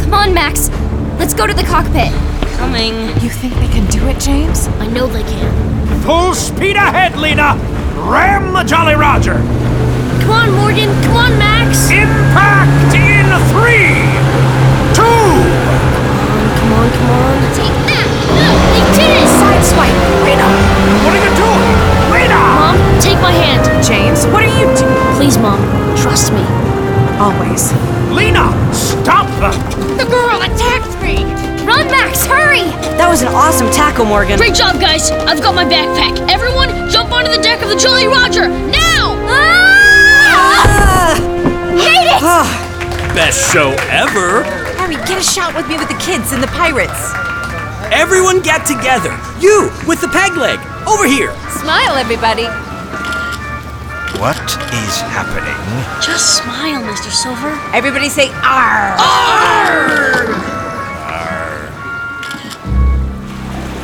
Come 0.00 0.14
on, 0.14 0.32
Max. 0.32 0.70
Let's 1.18 1.34
go 1.34 1.46
to 1.46 1.52
the 1.52 1.64
cockpit. 1.64 2.10
Coming. 2.56 2.94
You 3.20 3.28
think 3.28 3.52
they 3.56 3.68
can 3.68 3.86
do 3.90 4.06
it, 4.08 4.18
James? 4.18 4.68
I 4.80 4.86
know 4.86 5.06
they 5.06 5.22
can. 5.22 6.00
Full 6.00 6.32
speed 6.32 6.76
ahead, 6.76 7.14
Lena. 7.14 7.56
Ram 8.08 8.54
the 8.54 8.62
Jolly 8.62 8.94
Roger. 8.94 9.34
Come 10.24 10.30
on, 10.30 10.50
Morgan. 10.52 10.88
Come 11.02 11.16
on, 11.16 11.38
Max. 11.38 11.90
Impact 11.90 12.94
in 12.96 13.26
three, 13.52 14.00
two. 14.96 15.04
Come 16.56 16.72
on, 16.72 16.90
come 16.90 17.10
on. 17.10 17.54
Take 17.54 17.68
that. 17.68 17.85
They 17.85 17.85
take 23.00 23.20
my 23.20 23.32
hand. 23.32 23.64
James, 23.84 24.26
what 24.32 24.44
are 24.44 24.52
you 24.52 24.66
doing? 24.76 25.16
Please, 25.16 25.38
Mom. 25.38 25.60
Trust 25.96 26.32
me. 26.32 26.44
Always. 27.18 27.72
Lena, 28.12 28.52
stop 28.72 29.26
them. 29.40 29.56
The 29.96 30.04
girl 30.04 30.40
attacked 30.40 30.96
me! 31.02 31.24
Run, 31.66 31.86
Max, 31.90 32.24
hurry! 32.24 32.64
That 32.96 33.08
was 33.10 33.22
an 33.22 33.28
awesome 33.28 33.70
tackle, 33.70 34.04
Morgan. 34.04 34.38
Great 34.38 34.54
job, 34.54 34.80
guys. 34.80 35.10
I've 35.10 35.42
got 35.42 35.54
my 35.54 35.64
backpack. 35.64 36.16
Everyone, 36.30 36.68
jump 36.88 37.12
onto 37.12 37.30
the 37.30 37.42
deck 37.42 37.62
of 37.62 37.68
the 37.68 37.76
Jolly 37.76 38.06
Roger. 38.06 38.48
Now! 38.48 39.16
Ah! 39.28 41.16
Made 41.74 42.08
it! 42.08 42.20
Best 43.14 43.52
show 43.52 43.72
ever. 43.90 44.44
Harry, 44.76 44.96
get 45.08 45.18
a 45.18 45.22
shot 45.22 45.54
with 45.54 45.66
me 45.68 45.76
with 45.76 45.88
the 45.88 45.98
kids 45.98 46.32
and 46.32 46.42
the 46.42 46.48
pirates. 46.48 47.12
Everyone 47.92 48.40
get 48.40 48.66
together. 48.66 49.16
You 49.40 49.70
with 49.86 50.00
the 50.00 50.08
peg 50.08 50.36
leg. 50.36 50.58
Over 50.86 51.06
here. 51.06 51.32
Smile, 51.50 51.96
everybody. 51.96 52.46
What 54.14 54.38
is 54.72 55.00
happening? 55.12 55.54
Just 56.00 56.38
smile, 56.38 56.80
Mr. 56.82 57.10
Silver. 57.10 57.50
Everybody 57.74 58.08
say 58.08 58.28
R. 58.28 58.96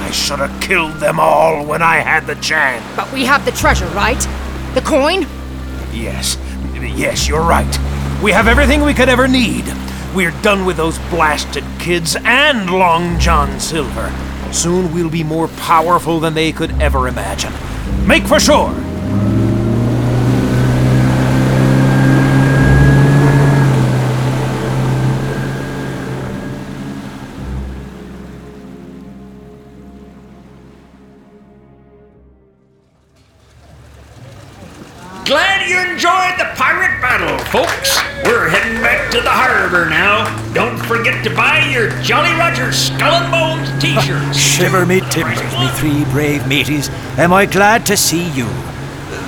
I 0.00 0.11
should 0.11 0.38
have 0.38 0.58
killed 0.62 0.94
them 0.94 1.20
all 1.20 1.66
when 1.66 1.82
I 1.82 1.96
had 1.96 2.26
the 2.26 2.37
chance. 2.37 2.82
But 2.96 3.12
we 3.12 3.26
have 3.26 3.44
the 3.44 3.52
treasure, 3.52 3.87
right? 3.88 4.20
The 4.74 4.80
coin? 4.80 5.26
Yes, 5.92 6.38
yes, 6.80 7.28
you're 7.28 7.42
right. 7.42 7.78
We 8.22 8.32
have 8.32 8.48
everything 8.48 8.82
we 8.82 8.94
could 8.94 9.11
ever 9.11 9.28
need. 9.28 9.64
We're 10.14 10.30
done 10.42 10.64
with 10.64 10.78
those 10.78 10.98
blasted 11.11 11.64
kids 11.78 12.16
and 12.24 12.70
Long 12.70 13.18
John 13.18 13.61
Silver. 13.61 14.11
Soon 14.50 14.94
we'll 14.94 15.11
be 15.11 15.24
more 15.24 15.48
powerful 15.48 16.20
than 16.20 16.32
they 16.32 16.52
could 16.52 16.70
ever 16.80 17.08
imagine. 17.08 17.52
Make 18.06 18.24
for 18.24 18.40
shore. 18.40 18.74
Shiver 44.62 44.87
me 44.87 45.01
timbers, 45.11 45.40
me 45.59 45.66
three 45.70 46.05
brave 46.12 46.46
mateys. 46.46 46.88
Am 47.18 47.33
I 47.33 47.46
glad 47.46 47.85
to 47.87 47.96
see 47.96 48.31
you? 48.31 48.44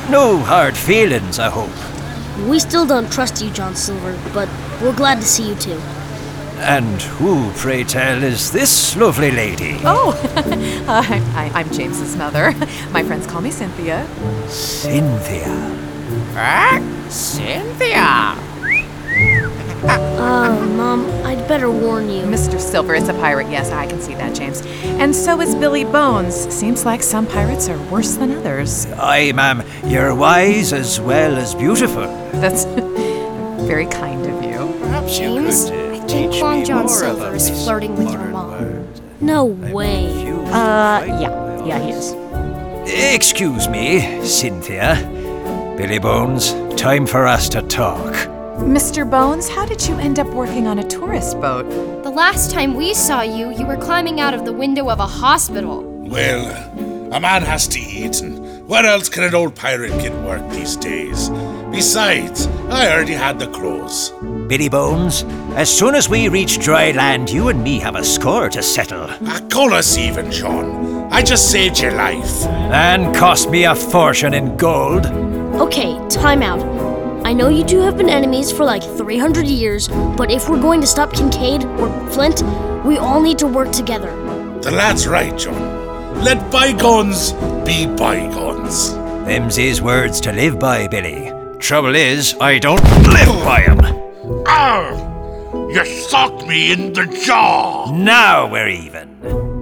No 0.09 0.39
hard 0.39 0.77
feelings, 0.77 1.41
I 1.41 1.51
hope. 1.51 1.75
We 2.49 2.61
still 2.61 2.87
don't 2.87 3.11
trust 3.11 3.43
you, 3.43 3.51
John 3.51 3.75
Silver, 3.75 4.17
but 4.33 4.49
we're 4.81 4.95
glad 4.95 5.17
to 5.17 5.27
see 5.27 5.49
you 5.49 5.57
too. 5.57 5.81
And 6.59 7.03
who, 7.03 7.51
pray 7.57 7.83
tell, 7.83 8.23
is 8.23 8.53
this 8.53 8.95
lovely 8.95 9.33
lady? 9.33 9.79
Oh, 9.83 10.13
uh, 10.87 11.03
I, 11.03 11.51
I'm 11.53 11.69
James's 11.73 12.15
mother. 12.15 12.53
My 12.93 13.03
friends 13.03 13.27
call 13.27 13.41
me 13.41 13.51
Cynthia. 13.51 14.07
Cynthia. 14.47 15.51
Ah, 16.37 16.79
Cynthia. 17.09 18.37
Uh, 20.25 20.49
Mom, 20.77 21.05
I'd 21.27 21.47
better 21.49 21.71
warn 21.71 22.09
you. 22.09 22.23
Mr. 22.23 22.59
Silver 22.59 22.95
is 22.95 23.09
a 23.09 23.13
pirate, 23.15 23.51
yes, 23.51 23.71
I 23.71 23.87
can 23.87 24.01
see 24.01 24.15
that, 24.15 24.35
James. 24.35 24.63
And 25.01 25.15
so 25.15 25.41
is 25.41 25.55
Billy 25.55 25.85
Bones. 25.85 26.35
Seems 26.53 26.87
like 26.87 27.03
some 27.03 27.27
pirates 27.27 27.69
are 27.69 27.79
worse 27.91 28.15
than 28.15 28.33
others. 28.33 28.87
Aye, 28.97 29.33
ma'am. 29.33 29.63
You're 29.85 30.15
wise 30.15 30.73
as 30.73 30.99
well 30.99 31.37
as 31.37 31.55
beautiful. 31.55 32.07
That's 32.41 32.65
very 33.67 33.87
kind 33.87 34.25
of 34.27 34.43
you. 34.43 34.79
Perhaps 34.81 35.19
you 35.19 35.27
James, 35.27 35.67
I 35.67 35.99
think 36.07 36.33
Long 36.41 36.65
John 36.65 36.89
Silver 36.89 37.35
is 37.35 37.51
flirting 37.65 37.95
with 37.97 38.11
your 38.11 38.25
mom. 38.25 38.89
No 39.21 39.45
way. 39.45 40.07
Uh, 40.47 41.05
yeah. 41.05 41.65
Yeah, 41.65 41.79
he 41.81 41.91
is. 41.91 42.15
Excuse 43.15 43.69
me, 43.69 44.25
Cynthia. 44.25 44.97
Billy 45.77 45.99
Bones, 45.99 46.55
time 46.77 47.07
for 47.07 47.27
us 47.27 47.49
to 47.51 47.61
talk. 47.63 48.34
Mr. 48.59 49.09
Bones, 49.09 49.49
how 49.49 49.67
did 49.67 49.85
you 49.87 49.99
end 49.99 50.21
up 50.21 50.29
working 50.29 50.69
on 50.69 50.79
a 50.79 50.89
tourist 50.89 51.41
boat? 51.41 51.69
The 52.05 52.11
last 52.11 52.53
time 52.53 52.75
we 52.75 52.95
saw 52.95 53.21
you, 53.21 53.51
you 53.51 53.67
were 53.67 53.77
climbing 53.77 54.21
out 54.21 54.33
of 54.33 54.45
the 54.45 54.53
window 54.53 54.89
of 54.91 55.01
a 55.01 55.07
hospital. 55.07 55.83
Well, 55.83 56.47
a 57.13 57.19
man 57.19 57.43
has 57.43 57.67
to 57.69 57.81
eat, 57.81 58.21
and 58.21 58.67
where 58.69 58.87
else 58.87 59.09
can 59.09 59.25
an 59.25 59.35
old 59.35 59.57
pirate 59.57 60.01
get 60.01 60.15
work 60.23 60.49
these 60.51 60.77
days? 60.77 61.31
Besides, 61.73 62.47
I 62.71 62.93
already 62.93 63.15
had 63.15 63.41
the 63.41 63.49
clothes. 63.49 64.11
Billy 64.49 64.69
Bones, 64.69 65.25
as 65.57 65.69
soon 65.77 65.97
as 65.97 66.09
we 66.09 66.29
reach 66.29 66.61
dry 66.61 66.93
land, 66.93 67.31
you 67.31 67.49
and 67.49 67.63
me 67.63 67.81
have 67.81 67.97
a 67.97 68.05
score 68.05 68.49
to 68.51 68.63
settle. 68.63 69.09
Ah, 69.27 69.41
call 69.51 69.75
us 69.75 69.99
even, 69.99 70.31
John. 70.31 71.13
I 71.13 71.23
just 71.23 71.51
saved 71.51 71.81
your 71.81 71.93
life. 71.93 72.45
And 72.47 73.15
cost 73.17 73.51
me 73.51 73.65
a 73.65 73.75
fortune 73.75 74.33
in 74.33 74.57
gold. 74.57 75.07
Okay, 75.07 75.99
time 76.09 76.43
out. 76.43 76.74
I 77.25 77.33
know 77.33 77.49
you 77.49 77.65
two 77.65 77.81
have 77.81 77.97
been 77.97 78.11
enemies 78.11 78.53
for 78.53 78.67
like 78.67 78.83
300 78.83 79.47
years, 79.47 79.89
but 79.89 80.31
if 80.31 80.47
we're 80.47 80.61
going 80.61 80.83
to 80.83 80.87
stop 80.87 81.11
Kincaid 81.15 81.65
or 81.65 81.89
Flint, 82.11 82.43
we 82.85 82.99
all 82.99 83.19
need 83.19 83.39
to 83.39 83.47
work 83.47 83.73
together. 83.73 84.11
The 84.61 84.71
lad's 84.71 85.07
right, 85.07 85.35
John. 85.39 86.23
Let 86.23 86.53
bygones 86.53 87.33
be 87.65 87.87
bygones. 87.87 88.93
Them's 89.25 89.57
his 89.57 89.81
words 89.81 90.21
to 90.21 90.33
live 90.33 90.59
by, 90.59 90.87
Billy. 90.87 91.33
Trouble 91.61 91.95
is, 91.95 92.35
I 92.43 92.59
don't 92.59 92.85
live 93.09 93.29
oh. 93.29 93.43
by 93.43 93.63
'em. 93.63 93.81
Ow! 94.47 95.71
You 95.73 95.87
socked 95.87 96.47
me 96.47 96.73
in 96.73 96.93
the 96.93 97.07
jaw! 97.07 97.91
Now 97.91 98.51
we're 98.53 98.69
even. 98.69 99.54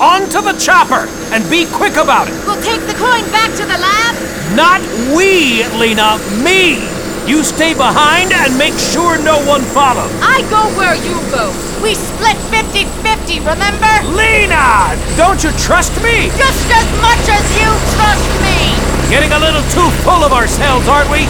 Onto 0.00 0.40
the 0.42 0.52
chopper 0.58 1.08
and 1.32 1.48
be 1.48 1.64
quick 1.66 1.96
about 1.96 2.28
it. 2.28 2.34
We'll 2.44 2.60
take 2.62 2.84
the 2.84 2.96
coin 3.00 3.24
back 3.32 3.50
to 3.56 3.64
the 3.64 3.78
lab. 3.78 4.14
Not 4.54 4.80
we, 5.16 5.64
Lena, 5.76 6.20
me. 6.44 6.84
You 7.26 7.42
stay 7.42 7.74
behind 7.74 8.32
and 8.32 8.56
make 8.56 8.78
sure 8.78 9.18
no 9.18 9.42
one 9.44 9.62
follows. 9.74 10.12
I 10.22 10.46
go 10.46 10.62
where 10.78 10.94
you 10.94 11.18
go. 11.34 11.50
We 11.82 11.94
split 11.98 12.38
50 12.54 12.86
50, 13.02 13.40
remember? 13.40 13.90
Lena, 14.14 14.94
don't 15.16 15.42
you 15.42 15.50
trust 15.58 15.90
me? 16.02 16.30
Just 16.38 16.70
as 16.70 16.86
much 17.02 17.24
as 17.26 17.44
you 17.58 17.68
trust 17.98 18.30
me. 18.46 18.70
Getting 19.10 19.32
a 19.32 19.40
little 19.40 19.62
too 19.74 19.90
full 20.06 20.22
of 20.22 20.32
ourselves, 20.32 20.86
aren't 20.86 21.10
we? 21.10 21.26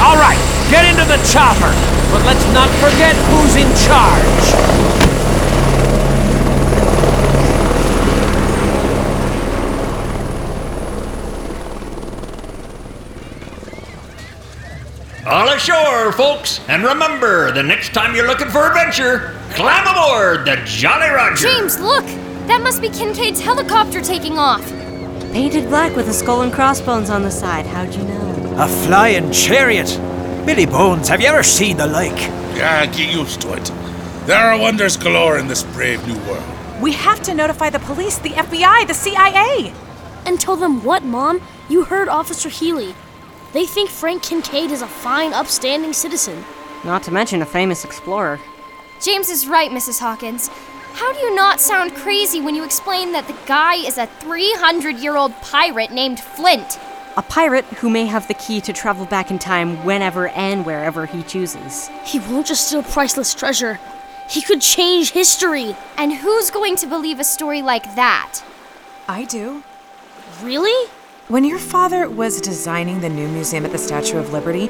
All 0.00 0.16
right, 0.16 0.40
get 0.70 0.88
into 0.88 1.04
the 1.04 1.20
chopper. 1.28 1.72
But 2.12 2.24
let's 2.24 2.46
not 2.54 2.70
forget 2.80 3.14
who's 3.28 3.56
in 3.56 3.68
charge. 3.84 5.04
All 15.26 15.48
ashore, 15.64 16.12
folks. 16.12 16.60
And 16.68 16.84
remember, 16.84 17.50
the 17.50 17.62
next 17.62 17.94
time 17.94 18.14
you're 18.14 18.26
looking 18.26 18.48
for 18.48 18.66
adventure, 18.66 19.40
climb 19.54 19.86
aboard 19.86 20.44
the 20.46 20.62
Jolly 20.66 21.08
Roger. 21.08 21.48
James, 21.48 21.80
look! 21.80 22.04
That 22.48 22.60
must 22.62 22.82
be 22.82 22.90
Kincaid's 22.90 23.40
helicopter 23.40 24.02
taking 24.02 24.38
off. 24.38 24.66
Painted 25.32 25.68
black 25.68 25.96
with 25.96 26.08
a 26.08 26.12
skull 26.12 26.42
and 26.42 26.52
crossbones 26.52 27.08
on 27.08 27.22
the 27.22 27.30
side. 27.30 27.64
How'd 27.64 27.94
you 27.94 28.02
know? 28.04 28.56
A 28.58 28.68
flying 28.68 29.32
chariot. 29.32 29.88
Billy 30.44 30.66
Bones, 30.66 31.08
have 31.08 31.22
you 31.22 31.28
ever 31.28 31.42
seen 31.42 31.78
the 31.78 31.86
like? 31.86 32.18
Yeah, 32.54 32.84
get 32.84 33.14
used 33.14 33.40
to 33.40 33.54
it. 33.54 33.64
There 34.26 34.36
are 34.36 34.58
wonders 34.58 34.98
galore 34.98 35.38
in 35.38 35.48
this 35.48 35.62
brave 35.62 36.06
new 36.06 36.18
world. 36.28 36.44
We 36.82 36.92
have 36.92 37.22
to 37.22 37.34
notify 37.34 37.70
the 37.70 37.78
police, 37.78 38.18
the 38.18 38.30
FBI, 38.30 38.86
the 38.86 38.94
CIA. 38.94 39.72
And 40.26 40.38
tell 40.38 40.56
them 40.56 40.84
what, 40.84 41.04
Mom? 41.04 41.40
You 41.70 41.84
heard 41.84 42.08
Officer 42.08 42.50
Healy. 42.50 42.94
They 43.54 43.66
think 43.66 43.88
Frank 43.88 44.24
Kincaid 44.24 44.72
is 44.72 44.82
a 44.82 44.86
fine, 44.88 45.32
upstanding 45.32 45.92
citizen. 45.92 46.44
Not 46.84 47.04
to 47.04 47.12
mention 47.12 47.40
a 47.40 47.46
famous 47.46 47.84
explorer. 47.84 48.40
James 49.00 49.30
is 49.30 49.46
right, 49.46 49.70
Mrs. 49.70 50.00
Hawkins. 50.00 50.48
How 50.94 51.12
do 51.12 51.20
you 51.20 51.34
not 51.36 51.60
sound 51.60 51.94
crazy 51.94 52.40
when 52.40 52.56
you 52.56 52.64
explain 52.64 53.12
that 53.12 53.28
the 53.28 53.36
guy 53.46 53.76
is 53.76 53.96
a 53.96 54.06
300 54.06 54.96
year 54.96 55.16
old 55.16 55.32
pirate 55.40 55.92
named 55.92 56.18
Flint? 56.18 56.80
A 57.16 57.22
pirate 57.22 57.64
who 57.66 57.88
may 57.88 58.06
have 58.06 58.26
the 58.26 58.34
key 58.34 58.60
to 58.60 58.72
travel 58.72 59.06
back 59.06 59.30
in 59.30 59.38
time 59.38 59.84
whenever 59.84 60.28
and 60.30 60.66
wherever 60.66 61.06
he 61.06 61.22
chooses. 61.22 61.88
He 62.04 62.18
won't 62.18 62.48
just 62.48 62.66
steal 62.66 62.82
priceless 62.82 63.34
treasure. 63.34 63.78
He 64.28 64.42
could 64.42 64.62
change 64.62 65.12
history. 65.12 65.76
And 65.96 66.12
who's 66.12 66.50
going 66.50 66.74
to 66.76 66.88
believe 66.88 67.20
a 67.20 67.24
story 67.24 67.62
like 67.62 67.94
that? 67.94 68.42
I 69.08 69.24
do. 69.26 69.62
Really? 70.42 70.90
When 71.28 71.42
your 71.42 71.58
father 71.58 72.06
was 72.06 72.38
designing 72.38 73.00
the 73.00 73.08
new 73.08 73.26
museum 73.28 73.64
at 73.64 73.72
the 73.72 73.78
Statue 73.78 74.18
of 74.18 74.34
Liberty, 74.34 74.66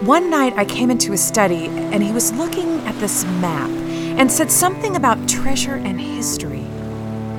one 0.00 0.30
night 0.30 0.54
I 0.56 0.64
came 0.64 0.90
into 0.90 1.12
his 1.12 1.22
study 1.22 1.66
and 1.66 2.02
he 2.02 2.12
was 2.12 2.32
looking 2.32 2.80
at 2.86 2.98
this 2.98 3.26
map 3.42 3.68
and 3.68 4.32
said 4.32 4.50
something 4.50 4.96
about 4.96 5.28
treasure 5.28 5.74
and 5.74 6.00
history. 6.00 6.62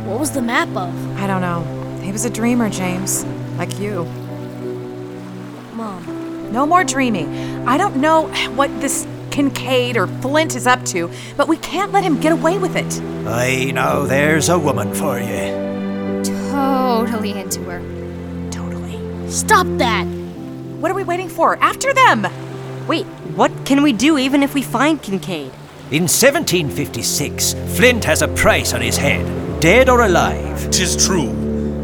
What 0.06 0.20
was 0.20 0.30
the 0.34 0.44
map 0.44 0.68
of? 0.78 1.18
I 1.18 1.26
don't 1.26 1.42
know. 1.42 1.64
He 2.04 2.12
was 2.12 2.26
a 2.26 2.30
dreamer, 2.30 2.70
James. 2.70 3.26
Like 3.58 3.80
you. 3.80 4.04
Mom. 5.74 6.52
No 6.52 6.68
more 6.68 6.84
dreaming. 6.84 7.68
I 7.68 7.76
don't 7.76 7.96
know 7.96 8.28
what 8.54 8.70
this 8.82 9.08
Kincaid 9.32 9.98
or 9.98 10.06
Flint 10.06 10.56
is 10.56 10.68
up 10.68 10.86
to, 10.86 11.10
but 11.36 11.48
we 11.48 11.58
can't 11.58 11.92
let 11.92 12.04
him 12.04 12.20
get 12.20 12.34
away 12.34 12.60
with 12.60 12.76
it. 12.76 13.02
I 13.28 13.72
know 13.72 14.06
there's 14.06 14.50
a 14.50 14.60
woman 14.60 14.94
for 14.94 15.20
you. 15.20 16.22
Totally 16.52 17.32
into 17.32 17.64
her. 17.64 17.99
Stop 19.30 19.68
that! 19.78 20.06
What 20.80 20.90
are 20.90 20.96
we 20.96 21.04
waiting 21.04 21.30
for? 21.30 21.56
After 21.58 21.94
them! 21.94 22.26
Wait, 22.88 23.06
what 23.36 23.52
can 23.64 23.84
we 23.84 23.94
do 23.94 24.18
even 24.18 24.42
if 24.42 24.56
we 24.56 24.64
find 24.64 25.02
Kincaid? 25.02 25.52
In 25.92 26.04
1756, 26.04 27.54
Flint 27.76 28.04
has 28.06 28.24
a 28.24 28.28
price 28.30 28.74
on 28.74 28.82
his 28.82 28.98
head, 28.98 29.62
dead 29.62 29.88
or 29.88 30.02
alive. 30.02 30.72
Tis 30.72 31.06
true. 31.06 31.32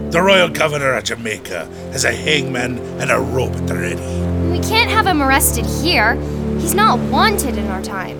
The 0.09 0.21
royal 0.21 0.49
governor 0.49 0.93
of 0.93 1.03
Jamaica 1.03 1.67
has 1.91 2.03
a 2.05 2.11
hangman 2.11 2.79
and 2.99 3.11
a 3.11 3.19
rope 3.19 3.53
at 3.53 3.67
the 3.67 3.75
ready. 3.75 4.51
We 4.51 4.59
can't 4.67 4.89
have 4.89 5.05
him 5.05 5.21
arrested 5.21 5.65
here. 5.65 6.15
He's 6.59 6.73
not 6.73 6.97
wanted 7.11 7.57
in 7.59 7.67
our 7.67 7.83
time. 7.83 8.19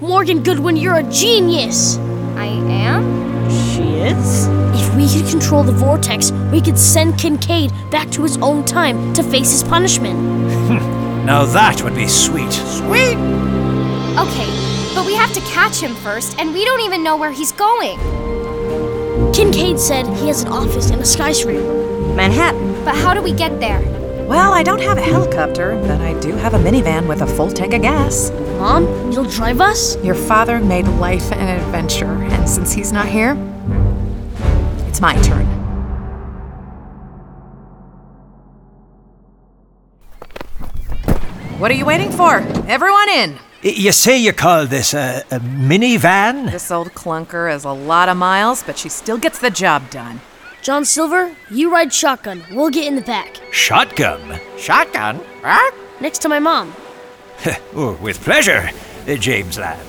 Morgan 0.00 0.42
Goodwin, 0.42 0.76
you're 0.76 0.96
a 0.96 1.02
genius! 1.02 1.98
I 2.36 2.46
am? 2.46 3.13
She 4.04 4.10
is? 4.10 4.46
If 4.74 4.94
we 4.96 5.08
could 5.08 5.30
control 5.30 5.62
the 5.62 5.72
vortex, 5.72 6.30
we 6.52 6.60
could 6.60 6.78
send 6.78 7.18
Kincaid 7.18 7.72
back 7.90 8.10
to 8.10 8.22
his 8.22 8.36
own 8.38 8.64
time 8.64 9.14
to 9.14 9.22
face 9.22 9.50
his 9.50 9.62
punishment. 9.62 10.18
Hmm. 10.68 11.24
now 11.24 11.46
that 11.46 11.82
would 11.82 11.94
be 11.94 12.06
sweet. 12.06 12.52
Sweet! 12.52 13.16
Okay, 14.16 14.94
but 14.94 15.06
we 15.06 15.14
have 15.14 15.32
to 15.32 15.40
catch 15.40 15.80
him 15.80 15.94
first, 15.94 16.38
and 16.38 16.52
we 16.52 16.64
don't 16.66 16.80
even 16.80 17.02
know 17.02 17.16
where 17.16 17.32
he's 17.32 17.52
going. 17.52 17.98
Kincaid 19.32 19.80
said 19.80 20.06
he 20.18 20.28
has 20.28 20.42
an 20.42 20.48
office 20.48 20.90
in 20.90 20.98
a 20.98 21.04
skyscraper. 21.04 21.62
Manhattan. 22.14 22.84
But 22.84 22.96
how 22.96 23.14
do 23.14 23.22
we 23.22 23.32
get 23.32 23.58
there? 23.58 23.80
Well, 24.28 24.52
I 24.52 24.62
don't 24.62 24.82
have 24.82 24.98
a 24.98 25.02
helicopter, 25.02 25.80
but 25.86 26.00
I 26.02 26.18
do 26.20 26.32
have 26.32 26.52
a 26.52 26.58
minivan 26.58 27.06
with 27.06 27.22
a 27.22 27.26
full 27.26 27.50
tank 27.50 27.72
of 27.72 27.82
gas. 27.82 28.30
Mom, 28.58 29.10
you'll 29.10 29.24
drive 29.24 29.60
us? 29.60 29.96
Your 30.04 30.14
father 30.14 30.60
made 30.60 30.86
life 30.86 31.32
an 31.32 31.60
adventure, 31.60 32.22
and 32.22 32.48
since 32.48 32.72
he's 32.72 32.92
not 32.92 33.06
here, 33.06 33.34
it's 34.94 35.00
my 35.00 35.20
turn. 35.22 35.44
What 41.58 41.72
are 41.72 41.74
you 41.74 41.84
waiting 41.84 42.12
for? 42.12 42.36
Everyone 42.68 43.08
in! 43.08 43.36
You 43.62 43.90
say 43.90 44.16
you 44.18 44.32
call 44.32 44.66
this 44.66 44.94
a, 44.94 45.24
a 45.32 45.40
minivan? 45.40 46.52
This 46.52 46.70
old 46.70 46.92
clunker 46.92 47.50
has 47.50 47.64
a 47.64 47.72
lot 47.72 48.08
of 48.08 48.16
miles, 48.16 48.62
but 48.62 48.78
she 48.78 48.88
still 48.88 49.18
gets 49.18 49.40
the 49.40 49.50
job 49.50 49.90
done. 49.90 50.20
John 50.62 50.84
Silver, 50.84 51.34
you 51.50 51.72
ride 51.72 51.92
shotgun. 51.92 52.44
We'll 52.52 52.70
get 52.70 52.86
in 52.86 52.94
the 52.94 53.02
back. 53.02 53.40
Shotgun? 53.50 54.38
Shotgun? 54.58 55.20
Next 56.00 56.20
to 56.20 56.28
my 56.28 56.38
mom. 56.38 56.72
oh, 57.74 57.98
with 58.00 58.22
pleasure, 58.22 58.70
uh, 59.08 59.16
James 59.16 59.58
lad. 59.58 59.84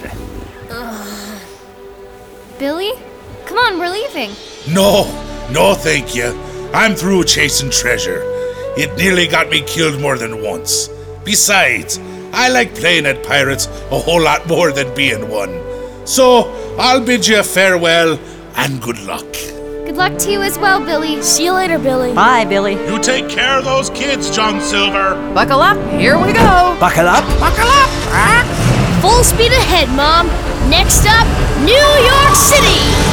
Billy? 2.57 2.93
Come 3.45 3.57
on, 3.59 3.77
we're 3.77 3.91
leaving. 3.91 4.31
No, 4.67 5.03
no, 5.51 5.73
thank 5.75 6.15
you. 6.15 6.33
I'm 6.73 6.95
through 6.95 7.25
chasing 7.25 7.69
treasure. 7.69 8.21
It 8.77 8.97
nearly 8.97 9.27
got 9.27 9.49
me 9.49 9.61
killed 9.61 10.01
more 10.01 10.17
than 10.17 10.41
once. 10.41 10.89
Besides, 11.23 11.99
I 12.33 12.49
like 12.49 12.73
playing 12.75 13.05
at 13.05 13.23
pirates 13.23 13.67
a 13.91 13.99
whole 13.99 14.21
lot 14.21 14.47
more 14.47 14.71
than 14.71 14.93
being 14.95 15.29
one. 15.29 15.61
So, 16.05 16.51
I'll 16.77 17.03
bid 17.03 17.27
you 17.27 17.41
farewell 17.43 18.19
and 18.55 18.81
good 18.81 18.99
luck. 19.03 19.31
Good 19.85 19.97
luck 19.97 20.17
to 20.19 20.31
you 20.31 20.41
as 20.41 20.57
well, 20.57 20.83
Billy. 20.83 21.21
See 21.21 21.45
you 21.45 21.53
later, 21.53 21.77
Billy. 21.79 22.13
Bye, 22.13 22.45
Billy. 22.45 22.73
You 22.73 23.01
take 23.01 23.29
care 23.29 23.59
of 23.59 23.65
those 23.65 23.89
kids, 23.91 24.29
John 24.35 24.59
Silver. 24.59 25.13
Buckle 25.33 25.61
up, 25.61 25.77
here 25.91 26.17
we 26.17 26.33
go. 26.33 26.75
Buckle 26.79 27.07
up. 27.07 27.23
Buckle 27.39 27.69
up. 27.69 27.95
Full 29.01 29.23
speed 29.23 29.51
ahead, 29.51 29.87
Mom. 29.95 30.27
Next 30.69 31.05
up, 31.05 31.27
New 31.63 31.71
York 31.73 32.33
City. 32.33 33.04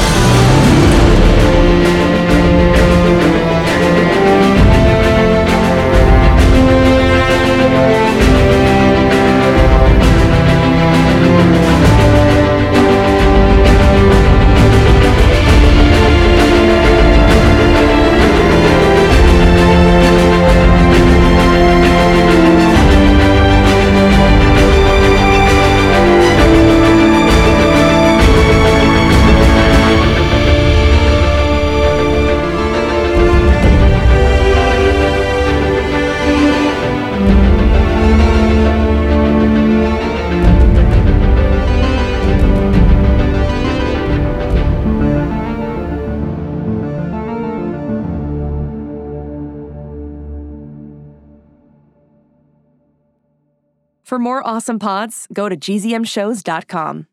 For 54.13 54.19
more 54.19 54.47
awesome 54.47 54.79
pods, 54.79 55.27
go 55.33 55.49
to 55.49 55.57
gzmshows.com. 55.57 57.07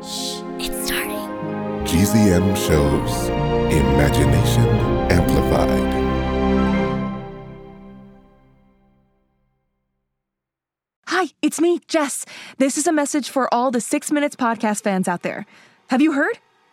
Shh, 0.00 0.42
It's 0.64 0.86
starting. 0.86 1.26
GZM 1.82 2.56
shows 2.56 3.28
Imagination 3.74 4.64
Amplified. 5.10 5.92
Hi, 11.08 11.30
it's 11.42 11.60
me, 11.60 11.80
Jess. 11.88 12.24
This 12.58 12.78
is 12.78 12.86
a 12.86 12.92
message 12.92 13.28
for 13.28 13.52
all 13.52 13.72
the 13.72 13.80
Six 13.80 14.12
Minutes 14.12 14.36
podcast 14.36 14.84
fans 14.84 15.08
out 15.08 15.22
there. 15.22 15.46
Have 15.88 16.00
you 16.00 16.12
heard? 16.12 16.38